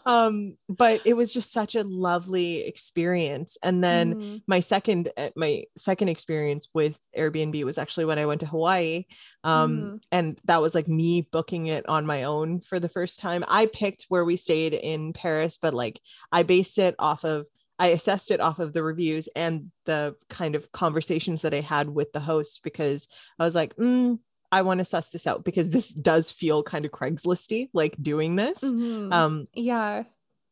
[0.07, 3.57] Um but it was just such a lovely experience.
[3.63, 4.43] And then Mhm.
[4.47, 9.05] my second uh, my second experience with airbnb was actually when i went to hawaii.
[9.45, 10.03] Um Mhm.
[10.11, 13.45] and that was like me booking it on my own for the first time.
[13.49, 16.01] I picked where we stayed in paris but like
[16.33, 17.47] i based it off of
[17.79, 21.89] i assessed it off of the reviews and the kind of conversations that i had
[21.89, 23.09] with the host because
[23.39, 24.19] i was like mm,
[24.53, 28.37] i want to suss this out because this does feel kind of craigslisty like doing
[28.37, 29.13] this Mhm.
[29.13, 30.05] um yeah.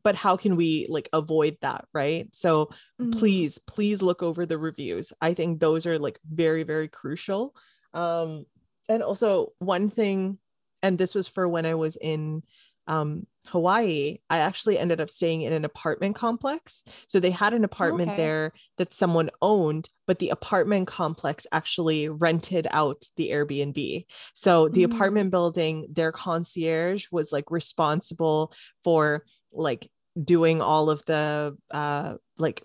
[0.04, 2.70] but how can we like avoid that right so
[3.00, 3.18] Mhm.
[3.18, 7.54] please please look over the reviews i think those are like very very crucial
[7.94, 8.46] um
[8.88, 10.38] and also one thing
[10.82, 12.42] and this was for when i was in
[12.88, 17.64] um hawaii i actually ended up staying in an apartment complex so they had an
[17.64, 18.16] apartment Okay.
[18.22, 24.82] there that someone owned but the apartment complex actually rented out the airbnb so the
[24.82, 24.92] Mm.
[24.94, 28.52] apartment building their concierge was like responsible
[28.84, 29.90] for like
[30.22, 32.64] doing all of the uh like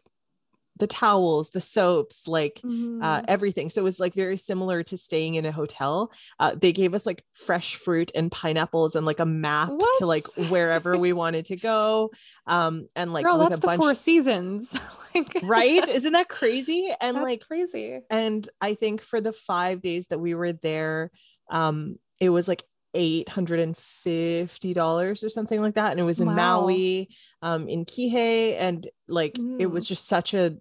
[0.78, 3.26] the towels the soaps like uh Mhm.
[3.28, 6.94] everything so it was like very similar to staying in a hotel uh they gave
[6.96, 9.70] us like fresh fruit and pineapples and like a map
[10.00, 12.10] to like wherever we wanted to go
[12.48, 14.78] um and like Girl, with a bunch four seasons.
[15.16, 18.00] like, right isn't that crazy and like crazy.
[18.10, 21.12] and i think for the five days that we were there
[21.52, 22.64] um it was like
[22.94, 26.36] $850 or something like that and it was in Wow.
[26.36, 27.10] maui
[27.42, 29.90] um in kihei and like it was Mm.
[29.90, 30.58] just such a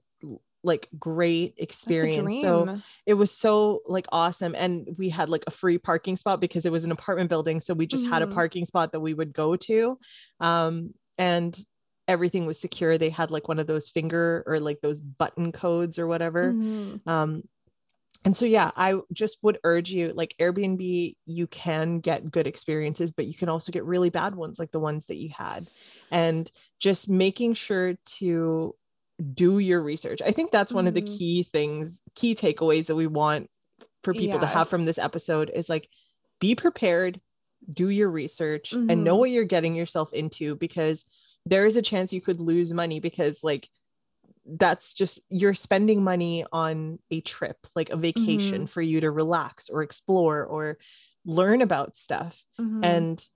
[0.65, 2.65] like great experience so
[3.05, 6.71] it was so like awesome and we had like a free parking spot because it
[6.73, 8.31] was an apartment building so we just had a Mhm.
[8.31, 9.99] parking spot that we would go to
[10.41, 11.59] um and
[12.07, 15.99] everything was secure they had like one of those finger or like those button codes
[15.99, 17.01] or whatever Mhm.
[17.09, 17.43] um
[18.25, 23.11] and so yeah i just would urge you like airbnb you can get good experiences
[23.11, 25.67] but you can also get really bad ones like the ones that you had
[26.11, 28.75] and just making sure to
[29.35, 31.19] do your research i think that's one of the Mhm.
[31.19, 33.49] key things key takeaways that we want
[34.03, 35.89] for people to have from this episode is like
[36.41, 37.21] be prepared
[37.73, 39.19] do your research and know Mhm.
[39.21, 41.05] what you're getting yourself into because
[41.47, 43.69] there is a chance you could lose money because like
[44.47, 48.69] that's just you're spending money on a trip like a vacation Mhm.
[48.71, 50.79] for you to relax or explore or
[51.25, 52.85] learn about stuff Mhm.
[52.85, 53.29] and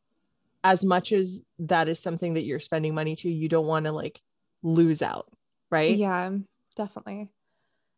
[0.65, 3.93] as much as that is something that you're spending money to you don't want to
[3.93, 4.21] like
[4.63, 5.31] lose out
[5.71, 6.33] right Yeah,
[6.77, 7.31] definitely.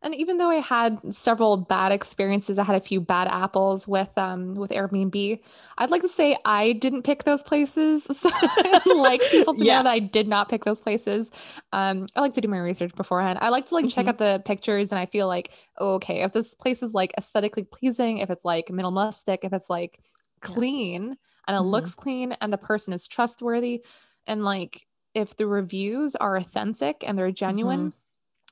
[0.01, 4.09] And even though I had several bad experiences, I had a few bad apples with
[4.17, 5.39] um with Airbnb.
[5.77, 8.07] I'd like to say I didn't pick those places.
[8.19, 9.77] So I'd like people to Yeah.
[9.77, 11.31] know that I did not pick those places.
[11.73, 13.39] Um, I like to do my research beforehand.
[13.41, 14.09] I like to like check Mhm.
[14.09, 17.63] out the pictures and I feel like, oh, okay, if this place is like aesthetically
[17.63, 19.99] pleasing, if it's like minimalistic, if it's like
[20.41, 21.71] clean and it Mhm.
[21.71, 23.83] looks clean and the person is trustworthy
[24.27, 27.93] and like if the reviews are authentic and they're genuine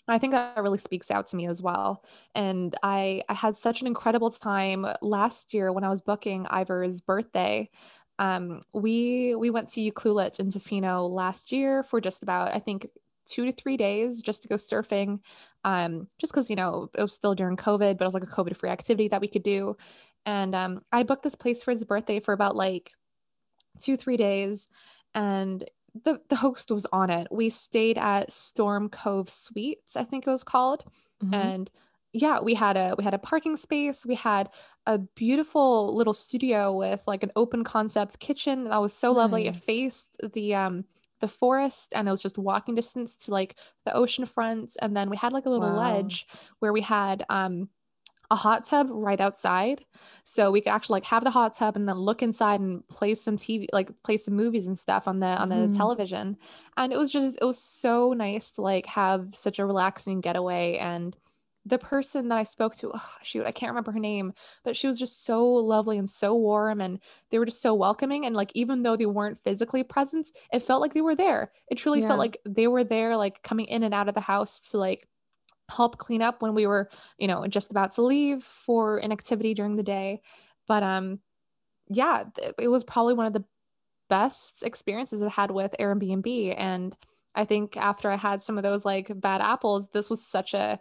[0.08, 2.04] I think that really speaks out to me as well.
[2.34, 7.02] And I I had such an incredible time last year when I was booking Ivor's
[7.02, 7.70] birthday.
[8.20, 12.88] Um, we we went to Ucluelet in Tofino last year for just about I think
[13.26, 15.20] two to three days just to go surfing.
[15.64, 18.28] Um, just because you know it was still during COVID, but it was like a
[18.28, 19.76] COVID free activity that we could do.
[20.26, 22.92] And um, I booked this place for his birthday for about like
[23.80, 24.70] two three days,
[25.14, 25.64] and
[26.04, 27.28] the the host was on it.
[27.32, 30.84] We stayed at Storm Cove Suites, I think it was called,
[31.22, 31.52] Mhm.
[31.52, 31.70] and
[32.14, 34.06] yeah, we had a we had a parking space.
[34.06, 34.50] We had
[34.86, 39.48] a beautiful little studio with like an open concept kitchen that was so lovely.
[39.48, 40.86] It faced the um
[41.20, 44.78] the forest and it was just walking distance to like the ocean front.
[44.82, 45.74] And then we had like a little Wow.
[45.74, 46.28] ledge
[46.60, 47.70] where we had um
[48.30, 49.86] a hot tub right outside.
[50.26, 53.16] So we could actually like have the hot tub and then look inside and play
[53.16, 55.72] some TV, like play some movies and stuff on the on the Mhm.
[55.74, 56.38] television.
[56.76, 60.78] And it was just it was so nice to like have such a relaxing getaway.
[60.78, 61.16] And
[61.66, 64.88] the person that I spoke to, oh, shoot, I can't remember her name, but she
[64.88, 67.00] was just so lovely and so warm and
[67.30, 68.26] they were just so welcoming.
[68.26, 71.52] And like even though they weren't physically present, it felt like they were there.
[71.70, 72.08] It truly Yeah.
[72.08, 75.08] felt like they were there, like coming in and out of the house to like
[75.70, 79.54] help clean up when we were you know just about to leave for an activity
[79.54, 80.22] during the day.
[80.68, 81.20] But um
[81.90, 82.26] yeah
[82.58, 83.46] it was probably one of the
[84.10, 86.56] best experiences i've had with airbnb.
[86.58, 86.96] And
[87.36, 90.80] i think after i had some of those like bad apples this was such a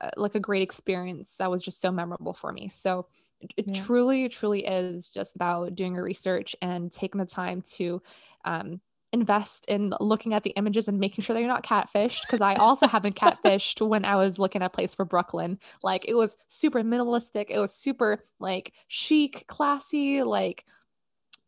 [0.00, 2.68] uh, like a great experience that was just so memorable for me.
[2.68, 3.08] So
[3.40, 3.74] it- it Yeah.
[3.74, 8.02] truly truly is just about doing your research and taking the time to
[8.44, 8.80] um
[9.12, 12.54] invest in looking at the images and making sure that you're not catfished because I
[12.54, 15.58] also have been catfished when I was looking at a place for Brooklyn.
[15.82, 20.64] Like it was super minimalistic, it was super like chic, classy, like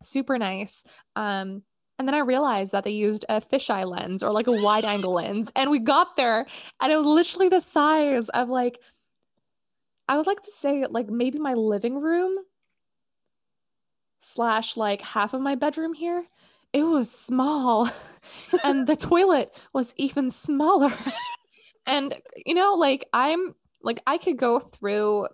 [0.02, 0.84] super nice.
[1.16, 1.62] Um
[1.98, 5.12] and then I realized that they used a fisheye lens or like a wide angle
[5.12, 5.52] lens.
[5.54, 6.46] And we got there
[6.80, 8.80] and it was literally the size of like,
[10.08, 12.36] I would like to say like maybe my living room
[14.18, 16.24] slash like half of my bedroom here.
[16.74, 17.88] It was small.
[18.64, 20.92] and the toilet was even smaller.
[21.86, 22.14] and
[22.44, 25.28] you know, like I'm like I could go through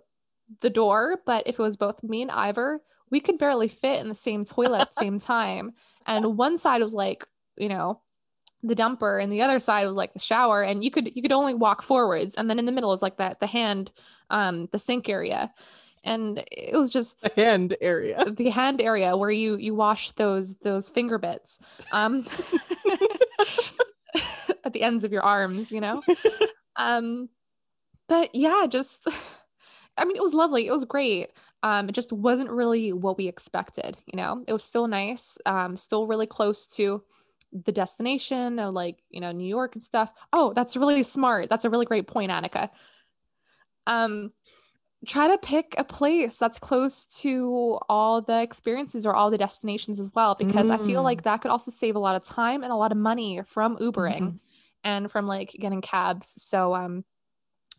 [0.61, 4.07] the door, but if it was both me and Ivor, we could barely fit in
[4.07, 5.71] the same toilet at the same time.
[6.05, 7.25] And one side was like,
[7.57, 8.01] you know,
[8.61, 11.31] the dumper and the other side was like the shower and you could you could
[11.31, 13.91] only walk forwards and then in the middle is like that the hand
[14.29, 15.51] um the sink area
[16.03, 18.25] and it was just the hand area.
[18.25, 21.59] the hand area where you you wash those those finger bits
[21.91, 22.25] um
[24.65, 26.01] at the ends of your arms you know?
[26.77, 27.27] Um
[28.07, 29.07] but yeah just
[29.97, 30.65] i mean it was lovely.
[30.65, 31.31] It was great.
[31.61, 34.43] Um it just wasn't really what we expected you know?
[34.47, 37.03] It was still nice um still really close to
[37.51, 40.11] the destination of like you know new york and stuff.
[40.31, 41.49] Oh that's really smart.
[41.49, 42.69] That's a really great point annika.
[43.85, 44.31] Um
[45.07, 49.99] try to pick a place that's close to all the experiences or all the destinations
[49.99, 51.03] as well because i feel Mm.
[51.03, 53.77] like that could also save a lot of time and a lot of money from
[53.77, 54.39] ubering Mhm.
[54.83, 57.03] and from like getting cabs so um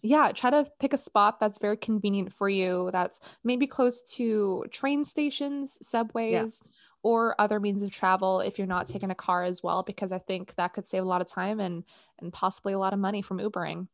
[0.03, 4.65] yeah try to pick a spot that's very convenient for you that's maybe close to
[4.71, 6.63] train stations subways
[7.05, 10.19] or other means of travel if you're not taking a car as well because i
[10.19, 11.85] think that could save a lot of time and
[12.19, 13.89] and possibly a lot of money from ubering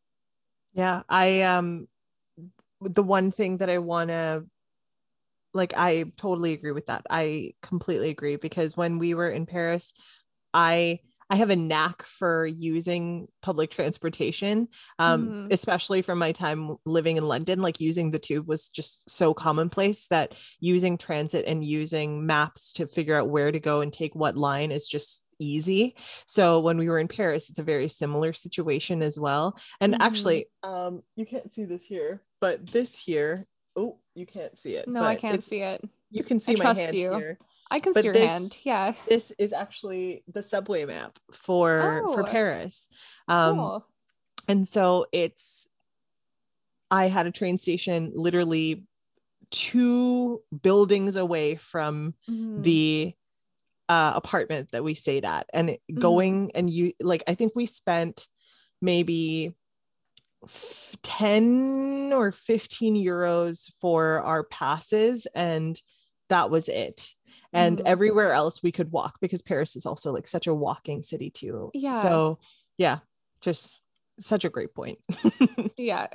[0.72, 1.89] Yeah, I um
[2.81, 4.45] the one thing that I want to
[5.55, 7.03] like I totally agree with that.
[7.11, 9.95] I completely agree because when we were in Paris,
[10.55, 11.01] I
[11.31, 14.68] I have a knack for using public transportation,
[14.99, 15.49] um, Mhm.
[15.51, 17.61] especially from my time living in London.
[17.61, 22.87] Like using the tube was just so commonplace that using transit and using maps to
[22.87, 25.97] figure out where to go and take what line is just easy.
[26.26, 29.55] So when we were in Paris, it's a very similar situation as well.
[29.83, 29.99] And Mhm.
[30.01, 34.89] actually, um, you can't see this here, but this here, oh, you can't see it.
[34.89, 37.14] no i can't see it You can see my trust hand you.
[37.14, 37.39] here.
[37.70, 42.03] i can but see your this- hand yeah This is actually the subway map for
[42.14, 42.26] for Oh.
[42.26, 42.89] Paris.
[43.28, 43.86] Um, cool
[44.49, 45.68] And so it's,
[46.91, 48.84] I had a train station literally
[49.51, 52.62] two buildings away from Mhm.
[52.62, 53.14] the
[53.91, 55.99] uh, apartment that we stayed at and Mhm.
[55.99, 58.26] going and you like i think we spent
[58.82, 59.55] maybe
[60.45, 65.80] f- 10 or 15 euros for our passes and
[66.28, 67.14] that was it
[67.53, 67.82] and Mhm.
[67.86, 71.70] everywhere else we could walk because paris is also like such a walking city too
[71.74, 71.91] Yeah.
[71.93, 72.39] so
[72.76, 72.99] yeah
[73.41, 73.82] just
[74.20, 74.99] such a great point
[75.76, 76.09] yeah.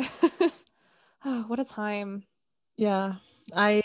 [1.26, 2.24] oh, what a time.
[2.78, 3.16] yeah
[3.54, 3.82] i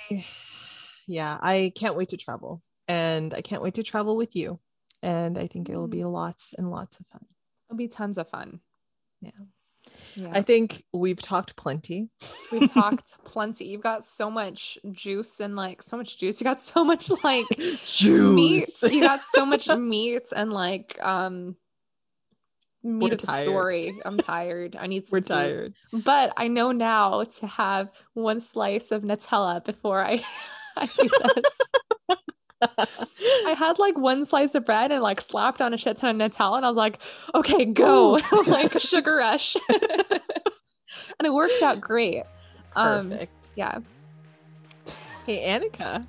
[1.07, 4.59] yeah i can't wait to travel and i can't wait to travel with you
[5.03, 5.91] and i think it'll Mm.
[5.91, 7.25] be lots and lots of fun
[7.69, 8.61] It'll be tons of fun.
[9.21, 9.31] Yeah.
[10.15, 10.31] Yeah.
[10.33, 12.09] i think we've talked plenty
[12.51, 13.67] We've talked plenty.
[13.67, 16.41] You've got so much juice and like so much juice.
[16.41, 17.81] You got so much like meat.
[17.85, 21.57] juice You got so much meat and like um
[22.83, 23.45] meat We're of the tired.
[23.45, 23.99] story.
[24.05, 24.77] I'm tired.
[24.81, 25.27] I need some we're food.
[25.27, 30.23] tired But I know now to have one slice of Nutella before I
[30.77, 31.45] I do this.
[32.61, 36.33] I had like one slice of bread and like slapped on a shit ton of
[36.33, 36.99] Nutella and I was like,
[37.35, 38.19] okay, go.
[38.47, 39.57] like a sugar rush.
[39.69, 42.25] and it worked out great.
[42.77, 43.79] Um perfect yeah.
[45.27, 46.07] hey annika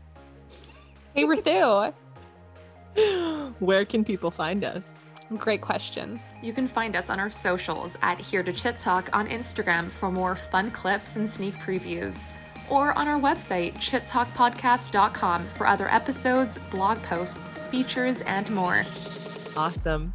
[1.14, 1.94] Hey Rithu.
[3.60, 5.02] where can people find us
[5.38, 6.20] Great question.
[6.42, 10.12] You can find us on our socials at Here to Chit Talk on Instagram for
[10.12, 12.28] more fun clips and sneak previews,
[12.70, 18.86] or on our website, chittalkpodcast.com, for other episodes, blog posts, features, and more.
[19.58, 20.14] awesome